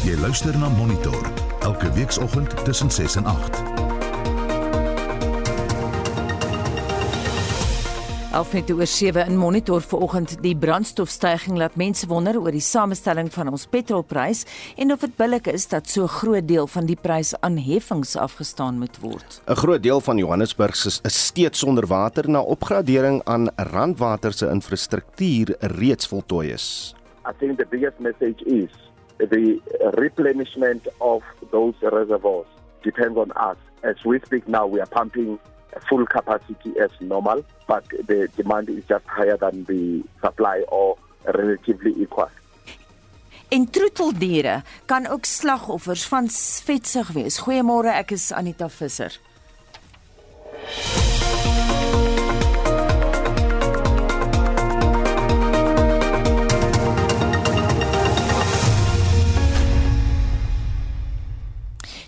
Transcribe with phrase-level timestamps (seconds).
[0.00, 1.26] Jy luister na Monitor
[1.60, 3.58] elke weekoggend tussen 6 en 8.
[8.32, 13.52] Alfnet oor 7 in monitor vanoggend die brandstofstygings laat mense wonder oor die samestelling van
[13.52, 14.46] ons petrolprys
[14.80, 18.80] en of dit billik is dat so groot deel van die prys aan heffings afgestaan
[18.80, 19.42] moet word.
[19.44, 24.48] 'n Groot deel van Johannesburg is, is steeds sonder water na opgradering aan Randwater se
[24.48, 26.94] infrastruktuur reeds voltooi is.
[27.28, 28.89] I think the biggest message is
[29.20, 29.60] the
[29.96, 32.46] replenishment of those reservoirs
[32.82, 33.56] depends on us.
[33.82, 35.38] As we speak now, we are pumping
[35.88, 40.96] full capacity as normal, but the demand is just higher than the supply or
[41.34, 42.30] relatively equal.
[43.48, 46.28] En troeteldiere kan ook slagoffers van
[46.64, 47.38] vetsug wees.
[47.38, 49.18] Goeiemôre, ek is Anita Visser.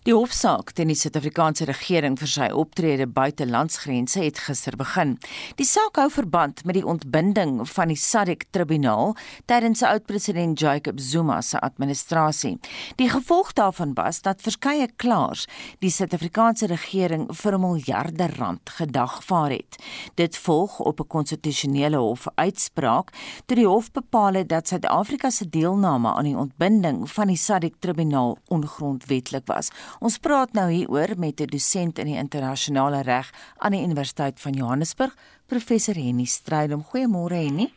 [0.02, 5.12] Die hofsaak teen die Suid-Afrikaanse regering vir sy optrede buite landsgrense het gister begin.
[5.60, 9.14] Die saak hou verband met die ontbinding van die SADC-tribunaal
[9.46, 12.56] tydens sy oud-president Jacob Zuma se administrasie.
[12.98, 15.44] Die gevolg daarvan was dat verskeie klaers
[15.78, 19.78] die Suid-Afrikaanse regering vir miljarde rand gedagvaar het.
[20.18, 23.14] Dit volg op 'n konstitusionele hof uitspraak
[23.46, 28.38] toe die hof bepaal het dat Suid-Afrika se deelname aan die ontbinding van die SADC-tribunaal
[28.48, 29.70] ongrondwetlik was.
[30.00, 34.52] Ons praat nou hieroor met 'n dosent in die internasionale reg aan die Universiteit van
[34.52, 35.14] Johannesburg,
[35.46, 36.84] professor Henny Strydom.
[36.84, 37.72] Goeiemôre Henny.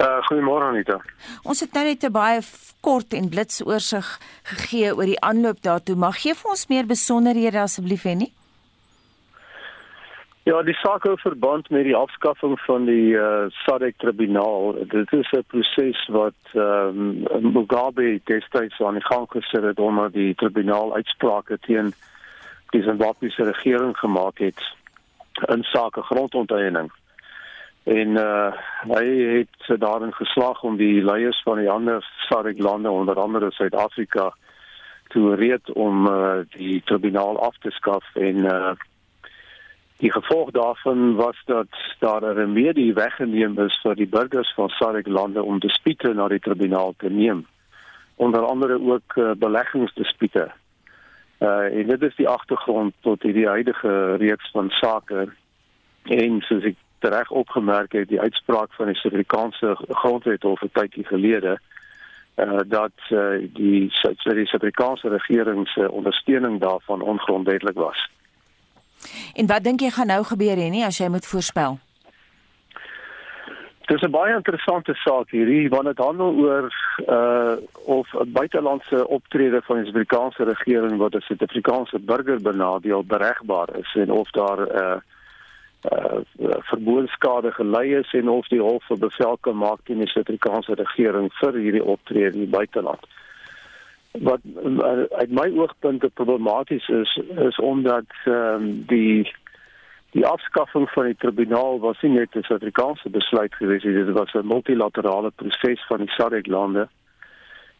[0.00, 1.00] Uh goeiemôre Anita.
[1.42, 2.40] Ons het nou net 'n baie
[2.80, 5.96] kort en blits oorsig gegee oor die aanloop daartoe.
[5.96, 8.32] Mag gee vir ons meer besonderhede asseblief Henny?
[10.50, 14.72] Ja, die saak hou verband met die afskaffing van die uh, SADC tribunaal.
[14.90, 20.10] Dit is 'n proses wat ehm um, Mugabe destyds aan die gang gesit het onder
[20.10, 21.92] die tribunaal uitsprake teen
[22.74, 24.60] die Zimbabwese regering gemaak het
[25.54, 26.90] in sake grondonteeneming.
[27.84, 28.52] En uh
[28.90, 29.06] hy
[29.38, 34.34] het daarin geslaag om die leiers van die ander SADC lande onder andere Suid-Afrika
[35.08, 38.72] te oorreed om uh, die tribunaal af te skaf en uh
[40.00, 41.66] Die gevolg daarvan was dat
[41.98, 46.38] daar 'n remedie weggeneem is vir die burgers van SADC lande om dispute na die
[46.38, 47.46] tribunaal te neem.
[48.16, 50.50] Onder andere ook uh, beleggingsdispute.
[51.38, 55.28] Uh en dit is die agtergrond tot hierdie huidige reeks van sake.
[56.02, 61.04] En soos ek reg opgemerk het, die uitspraak van die Suid-Afrikaanse grondwet oor 'n tydjie
[61.04, 61.58] gelede
[62.36, 68.08] uh dat uh, die Suid-Afrikaanse regering se ondersteuning daarvan ongrondwetlik was.
[69.34, 71.78] En wat dink jy gaan nou gebeur hier nie as jy moet voorspel?
[73.90, 76.70] Dit is 'n baie interessante saak hierdie want dit handel oor
[77.06, 83.68] uh of 'n buitelandse optrede van die Suid-Afrikaanse regering wat 'n Suid-Afrikaanse burger benadeel beregbaar
[83.76, 84.98] is en of daar uh
[85.90, 86.18] uh
[86.70, 91.32] verboonskade gelei is en of die hof 'n bevel kan maak teen die Suid-Afrikaanse regering
[91.32, 93.06] vir hierdie optrede in die buiteland
[94.10, 94.40] wat
[95.10, 99.32] uit my oogpunt problematies is is omdat ehm um, die
[100.10, 104.32] die afskaffing van die tribunaal was nie net 'n Suid-Afrikaanse besluit gewees nie dit was
[104.34, 106.88] 'n multilaterale proses van die SADC lande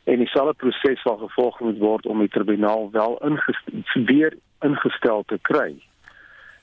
[0.05, 5.39] en dieselfde proses wat gevolg moet word om die tribunaal wel ingestel weer ingestel te
[5.43, 5.75] kry.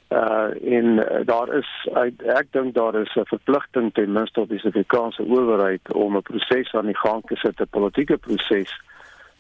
[0.10, 4.50] Uh en uh, daar is ek, ek dink daar is 'n verpligting ten minste op
[4.50, 8.72] die Suid-Afrikaanse owerheid om 'n proses aan die gang te sit, 'n politieke proses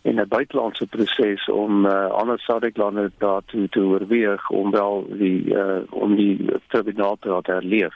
[0.08, 5.82] en 'n buitelandse proses om uh, ander SADC-lande daartoe te oorweeg om wel die uh,
[5.90, 6.36] om die
[6.68, 7.96] tribunaal te laat herleef.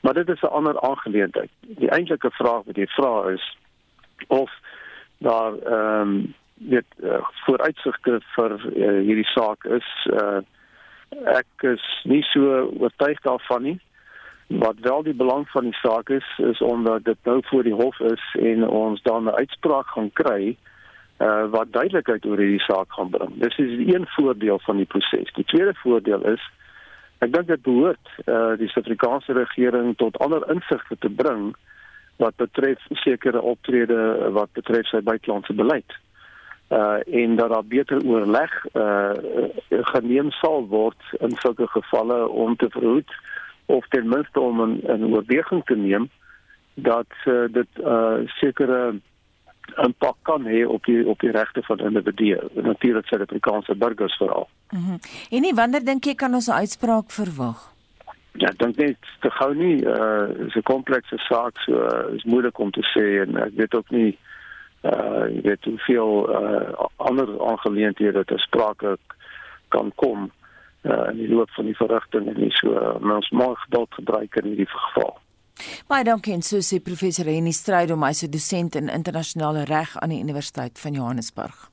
[0.00, 1.50] Maar dit is 'n ander aangeleentheid.
[1.60, 3.56] Die eintlike vraag wat jy vra is
[4.26, 4.50] of
[5.18, 10.38] daar ehm um, dit uh, vooruitsigte vir uh, hierdie saak is uh,
[11.24, 13.80] ek is nie so oortuig daarvan nie
[14.46, 17.98] wat wel die belang van die saak is is omdat dit nou voor die hof
[18.00, 20.56] is en ons dan 'n uitspraak gaan kry
[21.22, 23.34] uh, uh, wat duidelikheid oor hierdie saak gaan bring.
[23.42, 25.32] Dis is een voordeel van die proses.
[25.38, 26.44] Die tweede voordeel is
[27.22, 31.52] ek dink dit behoort uh, die Suid-Afrikaanse regering tot ander insigte te bring
[32.22, 35.98] wat betref sekere optrede wat betref sy buitelandse beleid.
[36.72, 39.12] Uh en dat daar beter oorleg uh
[39.92, 43.14] geneem sal word in sulke gevalle om te verhoed
[43.66, 46.08] of ten minste om 'n oorweging te neem
[46.74, 49.02] dat uh, dit uh sekere 'n
[49.76, 54.48] impak kan hê op die op die regte van individue, natuurlik Suid-Afrikaanse burgers veral.
[54.70, 54.80] Mhm.
[54.80, 54.98] Mm
[55.30, 57.72] en nie wanneer dink jy kan ons 'n uitspraak verwag?
[58.32, 62.24] Ja, ek dink net te gou nie, uh is 'n komplekse saak, so uh, is
[62.24, 64.18] moeilik om te sê en ek weet ook nie
[64.82, 68.96] uh jy weet hoeveel uh ander aangeleenthede te sprake
[69.68, 70.30] kan kom
[70.82, 74.44] uh in die loop van die verrigting en so uh, ons mag dalk gebruik in
[74.44, 75.21] hierdie geval.
[75.88, 80.10] Baie dankie en so sê professor Henny Strydom, hy's 'n dosent in internasionale reg aan
[80.10, 81.72] die Universiteit van Johannesburg.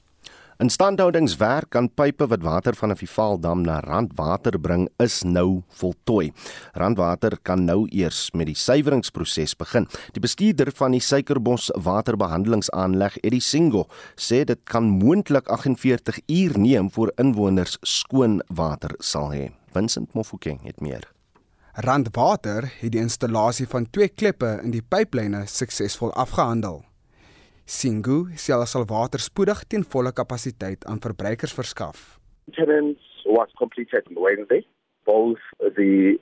[0.59, 6.33] Instandhoudingswerk aan pype wat water van 'n Vivaldam na Randwater bring is nou voltooi.
[6.73, 9.87] Randwater kan nou eers met die suiweringsproses begin.
[10.11, 16.91] Die bestuurder van die Suikerbos waterbehandelingsaanleg, Eddie Singo, sê dit kan moontlik 48 uur neem
[16.91, 19.51] voor inwoners skoon water sal hê.
[19.71, 21.18] Vincent Mofokeng het meer.
[21.81, 26.81] Randwater het die installasie van twee kleppe in die pyplyne suksesvol afgehandel.
[27.63, 32.01] Singu sê hulle sal water spoedig teen volle kapasiteit aan verbruikers verskaf.
[32.49, 34.65] Maintenance was completed on Wednesday.
[35.07, 35.39] Both
[35.77, 36.19] the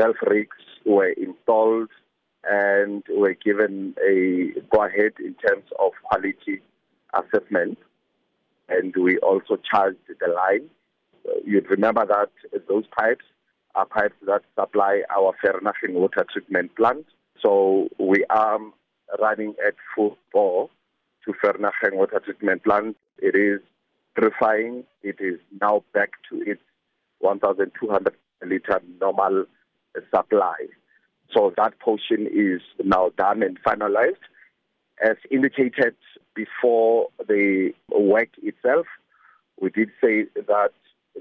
[0.00, 1.94] valve rigs were installed
[2.42, 6.58] and were given a go-ahead in terms of quality
[7.14, 7.78] assessment.
[8.66, 10.66] And we also charged the line.
[11.44, 12.30] You'd remember that
[12.66, 13.26] those pipes
[13.76, 17.06] are pipes that supply our Fernaching water treatment plant.
[17.40, 18.58] So we are
[19.20, 20.70] running at full bore
[21.24, 22.96] to Fernacheng water treatment plant.
[23.18, 23.60] It is
[24.14, 24.84] purifying.
[25.02, 26.62] It is now back to its
[27.20, 28.14] 1,200
[28.44, 29.44] liter normal
[30.14, 30.56] supply.
[31.34, 34.24] So that portion is now done and finalized.
[35.04, 35.94] As indicated
[36.34, 38.86] before the work itself,
[39.60, 40.70] we did say that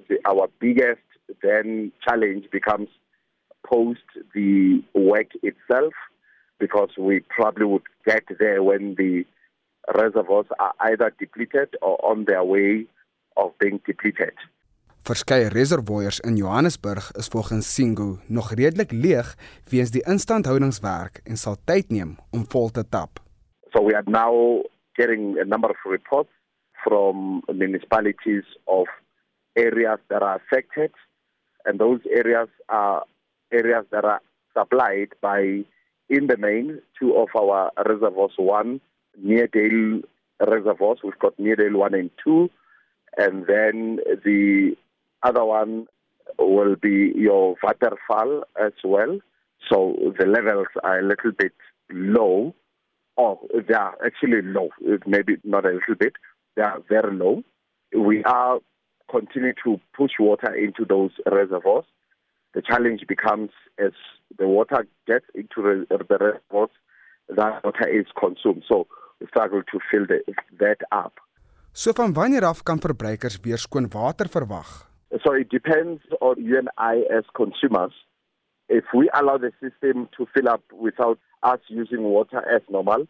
[0.08, 1.02] the, our biggest
[1.42, 2.90] then challenge becomes
[3.66, 5.94] post the work itself
[6.60, 9.26] because we probably would get there when the
[9.94, 12.86] reservoirs are either depleted or on their way
[13.38, 14.34] of being depleted.
[15.06, 19.36] Verskeie reservoirs in Johannesburg is volgens Singu nog redelik leeg
[19.70, 23.22] weens die instandhoudingswerk en sal tyd neem om vol te tap.
[23.74, 24.64] So we are now
[24.98, 26.34] getting a number of reports
[26.82, 28.90] from municipalities of
[29.54, 30.92] areas that are affected
[31.66, 33.04] and those areas are
[33.52, 34.22] areas that are
[34.58, 35.64] supplied by
[36.10, 38.82] in the main two of our reservoirs one
[39.22, 40.02] near Dale
[40.40, 41.00] reservoirs.
[41.04, 42.50] We've got near Dale 1 and 2.
[43.18, 44.76] And then the
[45.24, 45.88] other one
[46.38, 49.20] will be your waterfall as well.
[49.72, 51.54] So the levels are a little bit
[51.90, 52.54] low.
[53.18, 54.70] Oh, they are actually low.
[55.08, 56.14] Maybe not a little bit.
[56.56, 57.44] They are very low.
[57.98, 58.60] We are
[59.16, 61.88] continuing to push water into those reservoirs.
[62.56, 63.52] The challenge becomes
[63.86, 63.94] as
[64.40, 66.74] the water gets into the reservoirs,
[67.38, 68.64] that water is consumed.
[68.68, 68.88] So
[69.28, 70.20] struggle to fill the,
[70.60, 71.14] that up.
[71.74, 74.70] So van wanneer af kan verbruikers weer skoon water verwag?
[75.24, 77.94] So it depends on you and I as consumers.
[78.70, 83.08] If we allow the system to fill up without us using water as normal,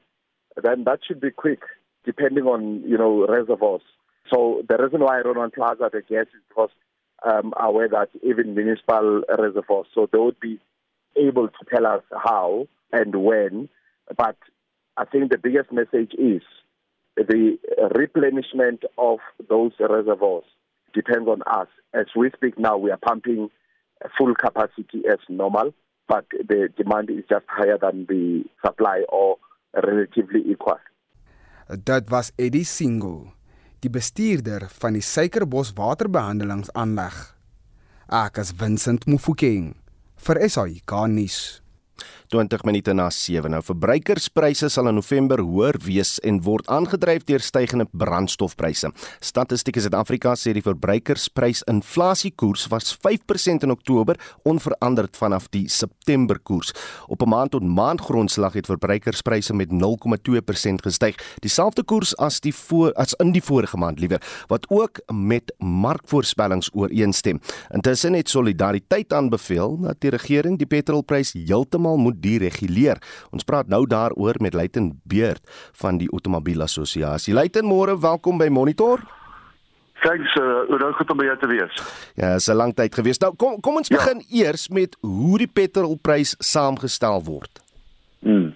[0.63, 1.61] then that should be quick,
[2.05, 3.85] depending on you know reservoirs.
[4.31, 6.71] So the reason why Ronan Plaza the gas is because
[7.25, 10.59] um, aware that even municipal reservoirs, so they would be
[11.15, 13.69] able to tell us how and when,
[14.17, 14.37] but
[14.97, 16.41] I think the biggest message is
[17.15, 17.57] the
[17.95, 19.19] replenishment of
[19.49, 20.43] those reservoirs
[20.93, 21.67] depends on us.
[21.93, 23.49] As we speak now, we are pumping
[24.17, 25.73] full capacity as normal,
[26.07, 29.37] but the demand is just higher than the supply or
[29.75, 30.79] relatively equal.
[31.69, 33.31] That was Eddie Singo,
[33.83, 37.17] die bestuurder van die Suikerbos waterbehandelingsaanleg.
[38.07, 39.73] Ek is Vincent Mufokeng
[40.25, 41.64] vir SAK nuus.
[42.27, 43.51] 20 minute na 7.
[43.51, 48.89] Nou verbruikerspryse sal in November hoër wees en word aangedryf deur stygende brandstofpryse.
[49.19, 56.73] Statistiek Suid-Afrika sê die verbruikersprysinflasiekoers was 5% in Oktober onveranderd vanaf die September koers.
[57.07, 63.13] Op 'n maand-tot-maand grondslag het verbruikerspryse met 0,2% gestyg, dieselfde koers as die voor as
[63.13, 67.39] in die vorige maand liewer, wat ook met markvoorspellings ooreenstem.
[67.69, 72.97] Intussen het Solidariteit aanbeveel dat die regering die petrolprys heeltemal moet dereguleer.
[73.31, 75.43] Ons praat nou daaroor met Luiten Beerd
[75.77, 77.33] van die Outomobiel Assosiasie.
[77.33, 79.03] Luiten, môre, welkom by Monitor.
[80.01, 81.79] Thanks, uh, hoe goed om by jou te wees.
[82.15, 83.17] Ja, dit is 'n lang tyd gewees.
[83.17, 83.95] Nou kom kom ons ja.
[83.95, 84.45] begin ja.
[84.45, 87.61] eers met hoe die petrolprys saamgestel word.
[88.19, 88.55] Hmm.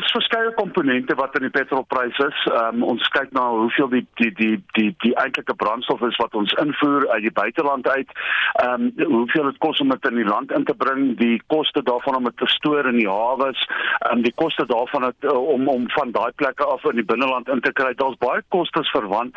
[0.00, 2.38] Is verskeie komponente wat in die petrolprys is.
[2.56, 6.54] Um, ons kyk na hoeveel die die die die die eintlike brandstof is wat ons
[6.62, 8.14] invoer uit die buiteland uit.
[8.62, 11.82] Ehm um, hoeveel dit kos om dit in die land in te bring, die koste
[11.84, 15.36] daarvan om dit te stoor in die hawe, ehm um, die koste daarvan het, uh,
[15.56, 17.92] om om van daai plekke af in die binneland in te kry.
[18.00, 19.36] Daar's baie kostes verwant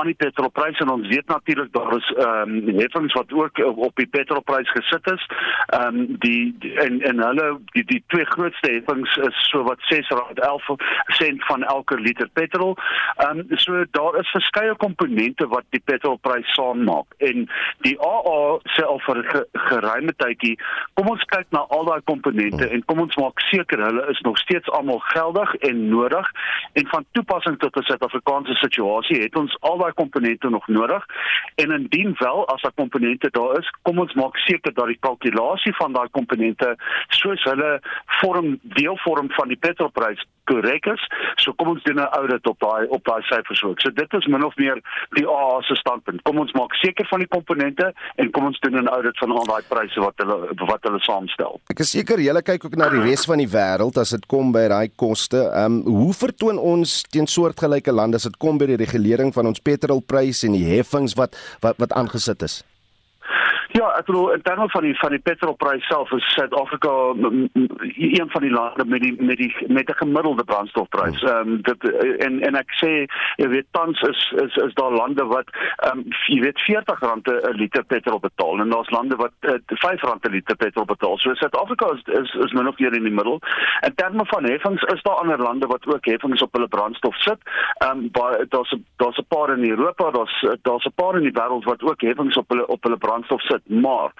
[0.00, 4.00] aan die petrolprys en ons weet natuurlik daar is ehm um, heffings wat ook op
[4.00, 5.28] die petrolprys gesit is.
[5.66, 9.80] Ehm um, die, die en en hulle die die twee grootste heffings is so wat
[9.90, 10.76] 6 R11
[11.06, 12.76] sent van elke liter petrol.
[13.16, 17.06] Ehm um, so daar is verskeie komponente wat die petrolprys saammaak.
[17.18, 17.48] En
[17.86, 20.58] die AA sê al vir 'n geruime tydjie,
[20.94, 24.38] kom ons kyk na al daai komponente en kom ons maak seker hulle is nog
[24.38, 26.26] steeds almal geldig en nodig.
[26.72, 31.06] En van toepassing tot 'n Suid-Afrikaanse situasie het ons al daai komponente nog nodig.
[31.54, 35.74] En indien wel as daai komponente daar is, kom ons maak seker dat die kalkulasie
[35.76, 36.76] van daai komponente
[37.08, 37.80] soos hulle
[38.20, 39.58] vorm deel vorm van die
[39.88, 41.02] petrolprys korrek is.
[41.42, 43.80] So kom ons doen 'n audit op daai op daai syfers ook.
[43.80, 44.80] So dit is min of meer
[45.10, 46.22] die AA se standpunt.
[46.22, 49.44] Kom ons maak seker van die komponente en kom ons doen 'n audit van al
[49.44, 51.60] daai pryse wat hulle wat hulle saamstel.
[51.70, 54.52] Ek is seker julle kyk ook na die res van die wêreld as dit kom
[54.52, 55.50] by daai koste.
[55.52, 59.46] Ehm um, hoe vertoon ons teen soortgelyke lande as dit kom by die regulering van
[59.46, 62.64] ons petrolprys en die heffings wat wat wat aangesit is?
[63.76, 66.92] Ja, ek bedoel in terme van die van die petrolprys self is Suid-Afrika
[67.96, 71.20] een van die lande met die met die met 'n gemiddelde brandstofprys.
[71.20, 71.28] Hmm.
[71.28, 71.82] Ehm um, dit
[72.26, 72.92] en en ek sê
[73.36, 77.56] jy weet tans is is is daar lande wat ehm um, jy weet R40 'n
[77.56, 81.18] liter petrol betaal en daar's lande wat uh, R5 'n liter petrol betaal.
[81.18, 83.40] So Suid-Afrika is is is min of meer in die middel.
[83.80, 87.38] In terme van heffings is daar ander lande wat ook heffings op hulle brandstof sit.
[87.78, 88.10] Ehm um,
[88.48, 92.00] daar's daar's 'n paar in Europa, daar's daar's 'n paar in die wêreld wat ook
[92.00, 94.14] heffings op hulle op hulle brandstof sit dit, maar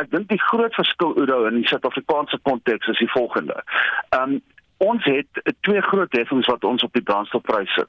[0.00, 3.62] ek dink die groot verskil Udo in die Suid-Afrikaanse konteks is die volgende.
[4.10, 4.42] Ehm um,
[4.76, 7.88] ons het twee groot heffings wat ons op die brandstofprys sit.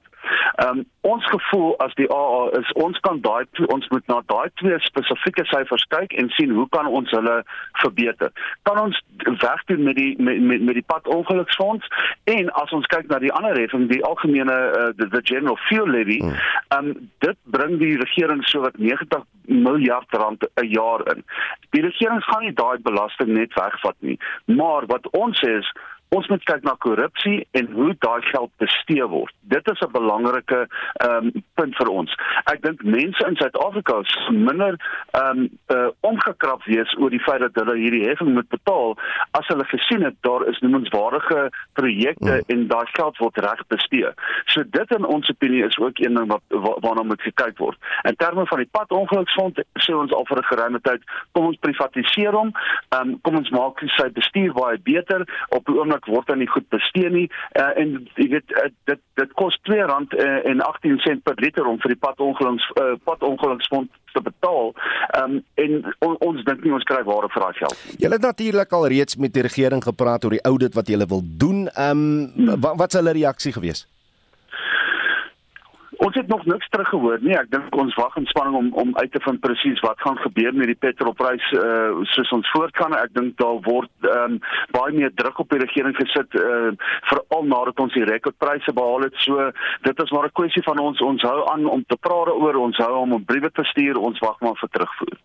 [0.56, 4.50] Ehm um, ons gevoel as die AA is ons kan daai ons moet na daai
[4.62, 7.36] twee spesifieke syfers kyk en sien hoe kan ons hulle
[7.82, 8.32] verbeter.
[8.70, 9.01] Kan ons
[9.44, 11.88] wegdoen met die met met, met die padongeluksfonds
[12.24, 15.89] en as ons kyk na die ander heffing die algemene uh, the, the general fuel
[15.98, 16.42] levy, hmm.
[16.70, 21.24] ehm um, dit bring die regering sowat 90 miljard rand 'n jaar in.
[21.70, 25.72] Die regering gaan nie daai belasting net wegvat nie, maar wat ons sê is
[26.15, 29.34] Ons moet kyk na korrupsie en hoe daai geld bestee word.
[29.51, 32.12] Dit is 'n belangrike ehm um, punt vir ons.
[32.51, 34.77] Ek dink mense in Suid-Afrika is minder
[35.12, 38.95] ehm um, uh, omgekrap wees oor die feit dat hulle hierdie heffing moet betaal
[39.31, 42.48] as hulle gesien het daar is noemenswaardige projekte mm.
[42.48, 44.10] en daai geld word reg bestee.
[44.45, 46.43] So dit in ons opinie is ook een ding wat
[46.86, 47.77] waarna moet gekyk word.
[48.03, 52.34] In terme van die padongeluksfonds sê ons al vir 'n geruime tyd, kom ons privatiseer
[52.34, 52.51] hom.
[52.89, 56.50] Ehm um, kom ons maak sy bestuur baie beter op die oomblik word dan nie
[56.51, 57.27] goed bestee nie
[57.59, 61.67] uh, en jy weet uh, dit dit kos R2 uh, en 18 sent per liter
[61.67, 64.71] om vir die padongeluks uh, padongeluksfonds te betaal.
[65.17, 65.74] Ehm um, en
[66.07, 67.97] on, ons dink nie ons kry ware vir daai geld nie.
[68.03, 71.25] Julle het natuurlik al reeds met die regering gepraat oor die audit wat julle wil
[71.45, 71.67] doen.
[71.74, 72.62] Ehm um, hmm.
[72.63, 73.85] wat wat sou hulle reaksie gewees?
[76.05, 77.33] Ons het nog niks teruggehoor nie.
[77.33, 80.53] Ek dink ons wag in spanning om om uit te vind presies wat gaan gebeur
[80.53, 82.93] met die petrolprys uh soos ons voortgaan.
[82.93, 84.38] Ek dink daar word um,
[84.75, 86.75] baie meer druk op die regering gesit uh
[87.09, 89.17] veral nadat ons die rekordpryse behaal het.
[89.25, 89.50] So
[89.88, 92.77] dit is maar 'n kwessie van ons ons hou aan om te praat oor ons
[92.77, 93.97] hou om 'n briewe te stuur.
[93.97, 95.17] Ons wag maar vir terugvoer.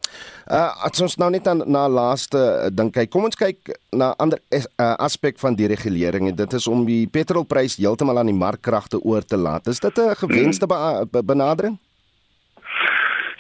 [0.49, 3.11] Uh as ons nou net aan na laaste dink kyk.
[3.11, 4.65] Kom ons kyk na ander uh,
[4.97, 9.25] aspek van die regulering en dit is om die petrolprys heeltemal aan die markkragte oor
[9.25, 9.67] te laat.
[9.67, 10.70] Is dit 'n gewenste
[11.11, 11.79] be benadering?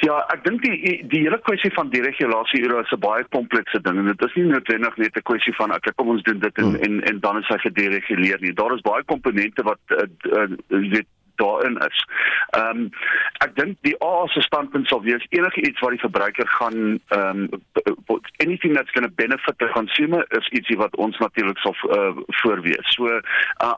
[0.01, 3.81] Ja, ek dink die die hele kwessie van die regulasie hier is 'n baie komplekse
[3.85, 6.59] ding en dit is nie noodwendig net 'n kwessie van ek kom ons doen dit
[6.59, 6.83] en hmm.
[6.87, 8.53] en, en dan is hy gedereguleer nie.
[8.53, 11.07] Daar is baie komponente wat uh, uh, weet
[11.43, 12.05] daarin is.
[12.59, 12.89] Ehm um,
[13.45, 17.49] ek dink die AA se standpunt sal wees enige iets wat die verbruiker gaan ehm
[17.49, 22.13] um, anything that's going to benefit the consumer is ietsie wat ons natuurlik sal uh,
[22.43, 22.95] voorwees.
[22.97, 23.23] So uh,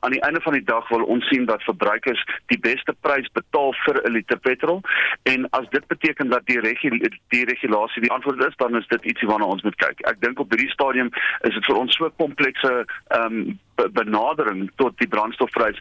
[0.00, 3.74] aan die einde van die dag wil ons sien dat verbruikers die beste prys betaal
[3.84, 4.80] vir 'n liter petrol
[5.22, 6.98] en as dit beteken dat die regul
[7.34, 10.00] die regulasie die antwoord is dan is dit ietsie waarna ons moet kyk.
[10.12, 12.72] Ek dink op hierdie stadium is dit vir ons so komplekse
[13.08, 13.58] ehm um,
[13.92, 15.78] benadering tot die brandstofprys.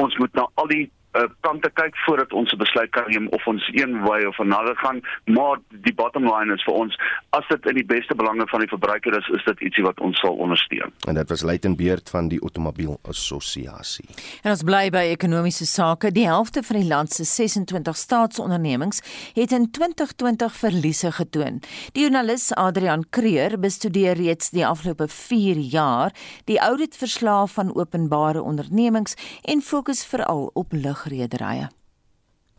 [0.00, 3.46] Ons moet na al die uh, kante kyk voordat ons 'n besluit kan neem of
[3.46, 6.96] ons een wy of 'n ander gaan, maar die bottom line is vir ons
[7.30, 10.18] as dit in die beste belange van die verbruiker is, is dit ietsie wat ons
[10.20, 10.92] sal ondersteun.
[11.08, 14.08] En dit was Luitenbeerd van die Automobiel Assosiasie.
[14.42, 16.10] En ons bly by ekonomiese sake.
[16.10, 19.02] Die helfte van die land se 26 staatsondernemings
[19.34, 21.60] het in 2020 verliese getoon.
[21.92, 26.12] Die joernalis Adrian Creer bestudeer reeds die afgelope 4 jaar
[26.44, 31.68] die ouditverslae van openbare ondernemings en fokus veral op lig lugrederye.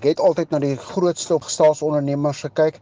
[0.03, 2.81] Ek het altyd na die grootste staatsondernemings gekyk.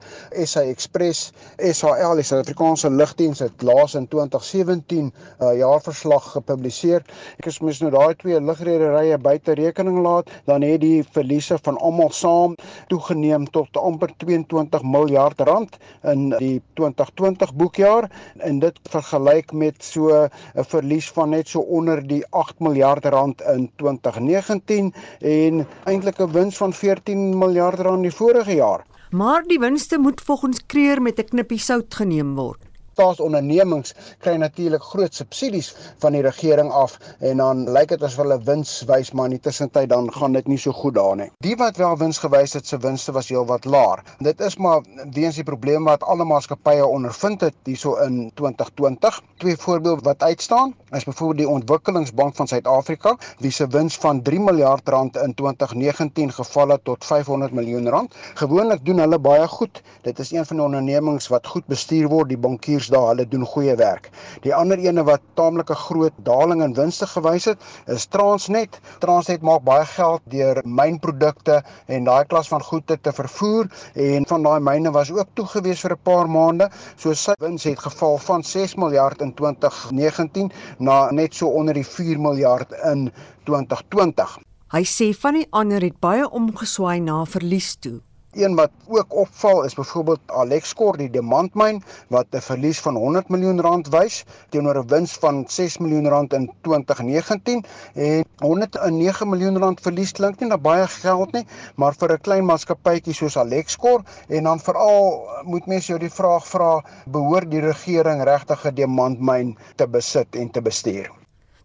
[0.49, 1.27] SA Express,
[1.61, 5.11] SAL, die Suid-Afrikaanse Lugdiens het laas in 2017 'n
[5.45, 7.05] uh, jaarverslag gepubliseer.
[7.37, 11.77] Ek is mens nou daai twee lugrederye buite rekening laat, dan het die verliese van
[11.77, 12.55] almal saam
[12.89, 18.09] toegeneem tot amper 22 miljard rand in die 2020 boekjaar
[18.41, 23.41] en dit vergelyk met so 'n verlies van net so onder die 8 miljard rand
[23.41, 28.85] in 2019 en eintlik 'n wins van 14 13 miljard rand die vorige jaar.
[29.11, 34.83] Maar die winste moet volgens Kreer met 'n knippie sout geneem word staatsondernemings kry natuurlik
[34.93, 35.73] groot subsidies
[36.03, 39.43] van die regering af en dan lyk dit as hulle wins wys maar in die
[39.47, 41.29] tussentyd dan gaan dit nie so goed daar nie.
[41.45, 44.03] Die wat wel wins gewys het se winste was heelwat laer.
[44.23, 44.83] Dit is maar
[45.13, 49.21] weens die probleme wat alle maatskappye ondervind het hierso in 2020.
[49.43, 54.39] Twee voorbeelde wat uitstaan is byvoorbeeld die Ontwikkelingsbank van Suid-Afrika wie se wins van 3
[54.39, 58.15] miljard rand in 2019 geval het tot 500 miljoen rand.
[58.33, 59.81] Gewoonlik doen hulle baie goed.
[60.01, 62.29] Dit is een van die ondernemings wat goed bestuur word.
[62.29, 64.09] Die bankiers beurs daar, hulle doen goeie werk.
[64.43, 68.79] Die ander ene wat taamlik 'n groot daling in winste gewys het, is Transnet.
[68.99, 74.43] Transnet maak baie geld deur mynprodukte en daai klas van goede te vervoer en van
[74.43, 76.69] daai myne was ook toegewees vir 'n paar maande.
[76.95, 81.87] So sy wins het geval van 6 miljard in 2019 na net so onder die
[81.87, 83.11] 4 miljard in
[83.45, 84.39] 2020.
[84.71, 88.01] Hy sê van die ander het baie omgeswaai na verlies toe.
[88.33, 93.61] Een wat ook opval is byvoorbeeld Alexkor die diamantmyn wat 'n verlies van 100 miljoen
[93.61, 99.81] rand wys teenoor 'n wins van 6 miljoen rand in 2019 en 109 miljoen rand
[99.81, 104.43] verlies klink nie na baie geld nie, maar vir 'n klein maatskappytjie soos Alexkor en
[104.43, 109.87] dan veral moet mense jou die vraag vra, behoort die regering regtig 'n diamantmyn te
[109.87, 111.11] besit en te bestuur?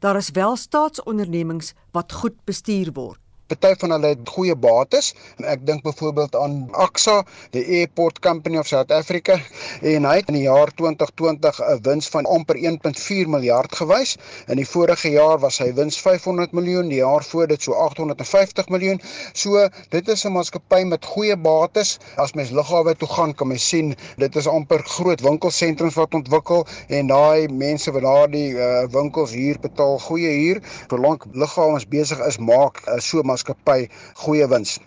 [0.01, 3.19] Daar is wel staatsondernemings wat goed bestuur word.
[3.49, 5.15] Party van hulle het goeie bates.
[5.41, 7.23] Ek dink byvoorbeeld aan AXA,
[7.57, 9.39] die Airport Company of South Africa,
[9.81, 14.17] en hy het in die jaar 2020 'n wins van amper 1.4 miljard gewys.
[14.47, 18.69] In die vorige jaar was sy wins 500 miljoen, die jaar voor dit so 850
[18.69, 19.01] miljoen.
[19.33, 21.99] So, dit is 'n maatskappy met goeie bates.
[22.17, 26.67] As mens lughawe toe gaan, kan mens sien dit is amper groot winkelsentrums wat ontwikkel
[26.89, 30.61] en daai mense wat daardie uh, winkels huur betaal goeie huur.
[30.89, 33.89] Solank lughawens besig is, maak uh, so maatskappy
[34.25, 34.79] goeie wins.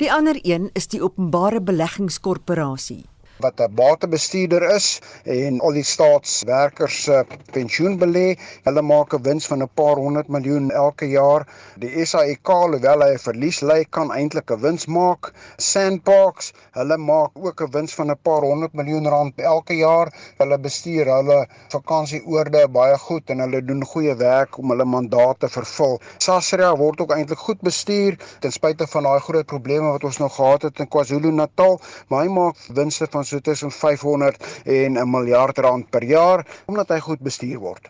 [0.00, 3.04] Die ander een is die Openbare Beleggingskorporasie
[3.40, 8.38] wat 'n batebestuurder is en al die staatswerkers se pensioen belê.
[8.64, 11.46] Hulle maak 'n wins van 'n paar honderd miljoen elke jaar.
[11.78, 15.32] Die SAIK alhoewel hy 'n verlies ly, kan eintlik 'n wins maak.
[15.56, 20.12] Sandparks, hulle maak ook 'n wins van 'n paar honderd miljoen rand elke jaar.
[20.38, 25.48] Hulle bestuur hulle vakansieoorde baie goed en hulle doen goeie werk om hulle mandate te
[25.48, 25.98] vervul.
[26.18, 30.34] Sasria word ook eintlik goed bestuur ten spyte van daai groot probleme wat ons nog
[30.36, 35.58] gehad het in KwaZulu-Natal, maar hy maak winste van so tussen 500 en 'n miljard
[35.58, 37.88] rand per jaar omdat hy goed bestuur word.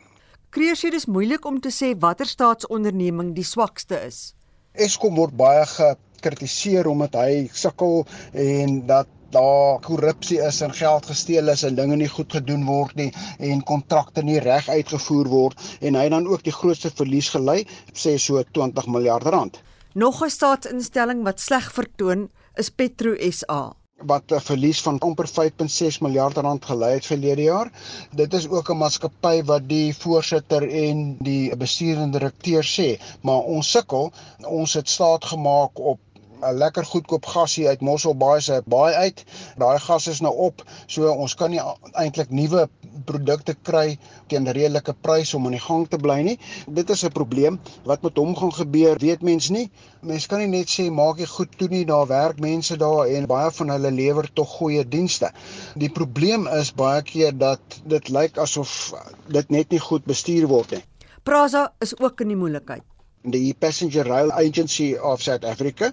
[0.51, 4.35] Kreer sê dis moeilik om te sê watter staatsonderneming die swakste is.
[4.75, 11.49] Eskom word baie gekritiseer omdat hy sukkel en dat daar korrupsie is en geld gesteel
[11.49, 15.95] is en dinge nie goed gedoen word nie en kontrakte nie reg uitgevoer word en
[15.95, 17.63] hy dan ook die grootste verlies gely
[17.95, 19.63] sê so 20 miljard rand.
[19.95, 25.99] Nog 'n staatsinstelling wat sleg vertoon is Petro SA wat 'n verlies van amper 5.6
[26.01, 27.71] miljard rand gelei het verlede jaar.
[28.15, 33.71] Dit is ook 'n maatskappy wat die voorsitter en die bestuurende direkteur sê, maar ons
[33.71, 34.13] sukkel,
[34.47, 35.99] ons het staat gemaak op
[36.41, 39.25] 'n lekker goedkoop gasie uit Mossel Bay se baie uit.
[39.61, 41.61] Daai gas is nou op, so ons kan nie
[41.93, 42.69] eintlik nuwe
[43.05, 43.99] produkte kry
[44.33, 46.37] teen redelike pryse om aan die gang te bly nie.
[46.67, 47.61] Dit is 'n probleem.
[47.85, 49.71] Wat met hom gaan gebeur, weet mens nie.
[50.01, 53.27] Mens kan nie net sê maak jy goed toe nie, daar werk mense daar en
[53.27, 55.31] baie van hulle lewer tog goeie dienste.
[55.77, 58.95] Die probleem is baie keer dat dit lyk asof
[59.29, 60.85] dit net nie goed bestuur word nie.
[61.23, 62.83] Prasa is ook in die moeilikheid
[63.23, 65.93] die Passenger Rail Agency of South Africa.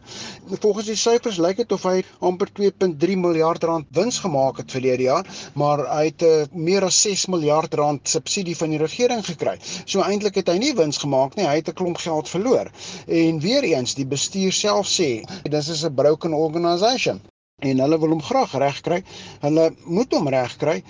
[0.61, 5.03] Volgens die syfers lyk dit of hy amper 2.3 miljard rand wins gemaak het verlede
[5.09, 9.57] jaar, maar hy het uh, meer as 6 miljard rand subsidie van die regering gekry.
[9.85, 12.71] So eintlik het hy nie wins gemaak nie, hy het 'n klomp geld verloor.
[13.07, 17.21] En weer eens, die bestuur self sê, dis is 'n broken organisation
[17.65, 18.99] en hulle wil hom graag regkry.
[19.41, 20.83] Hulle moet hom regkry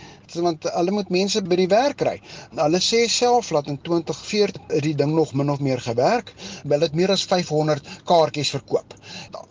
[0.43, 2.17] want hulle moet mense by die werk kry.
[2.59, 6.33] Hulle sê self dat in 2014 het die ding nog min of meer gewerk.
[6.67, 8.97] Hulle het meer as 500 kaartjies verkoop.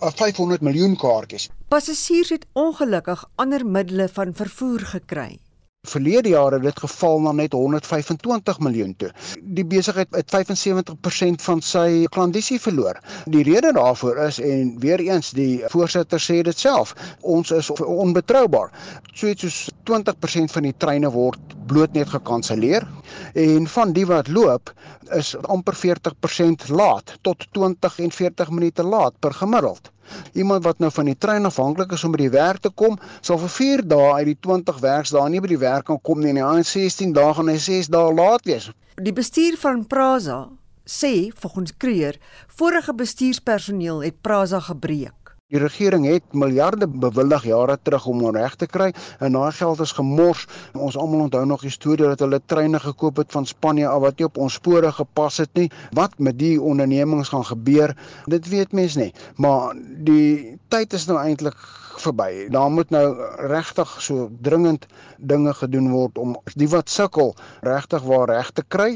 [0.04, 1.48] 500 miljoen kaartjies.
[1.72, 5.38] Passasiers het ongelukkig ander middele van vervoer gekry.
[5.86, 9.10] Verlede jaar het dit geval na net 125 miljoen toe.
[9.40, 12.98] Die besigheid het 75% van sy klandisie verloor.
[13.30, 18.72] Die rede daarvoor is en weer eens die voorsitter sê dit self, ons is onbetroubaar.
[19.14, 22.86] So iets soos 20% van die treine word bloot net gekanselleer
[23.34, 24.72] en van die wat loop
[25.14, 29.90] is amper 40% laat tot 20 en 40 minute laat per gemiddeld.
[30.34, 33.40] Iemand wat nou van die trein afhanklik is om by die werk te kom, sal
[33.44, 36.42] vir 4 dae uit die 20 werksdae nie by die werk kan kom nie en
[36.44, 38.70] hy 16 dae gaan hy 6 dae laat wees.
[38.96, 40.46] Die bestuur van Praza
[40.86, 45.25] sê volgens Kreer, vorige bestuurspersoneel het Praza gebreek.
[45.54, 48.88] Die regering het miljarde bewillig jare terug om reg te kry
[49.22, 50.40] en daai geld is gemors.
[50.74, 54.18] Ons almal onthou nog die storie dat hulle treine gekoop het van Spanje af wat
[54.18, 55.68] nie op ons spore gepas het nie.
[55.94, 57.94] Wat met die ondernemings gaan gebeur,
[58.26, 59.12] dit weet mens nie.
[59.38, 59.78] Maar
[60.08, 61.62] die tyd is nou eintlik
[62.02, 62.48] verby.
[62.50, 63.06] Daar moet nou
[63.46, 68.90] regtig so dringend dinge gedoen word om die wat sukkel regtig waar reg te kry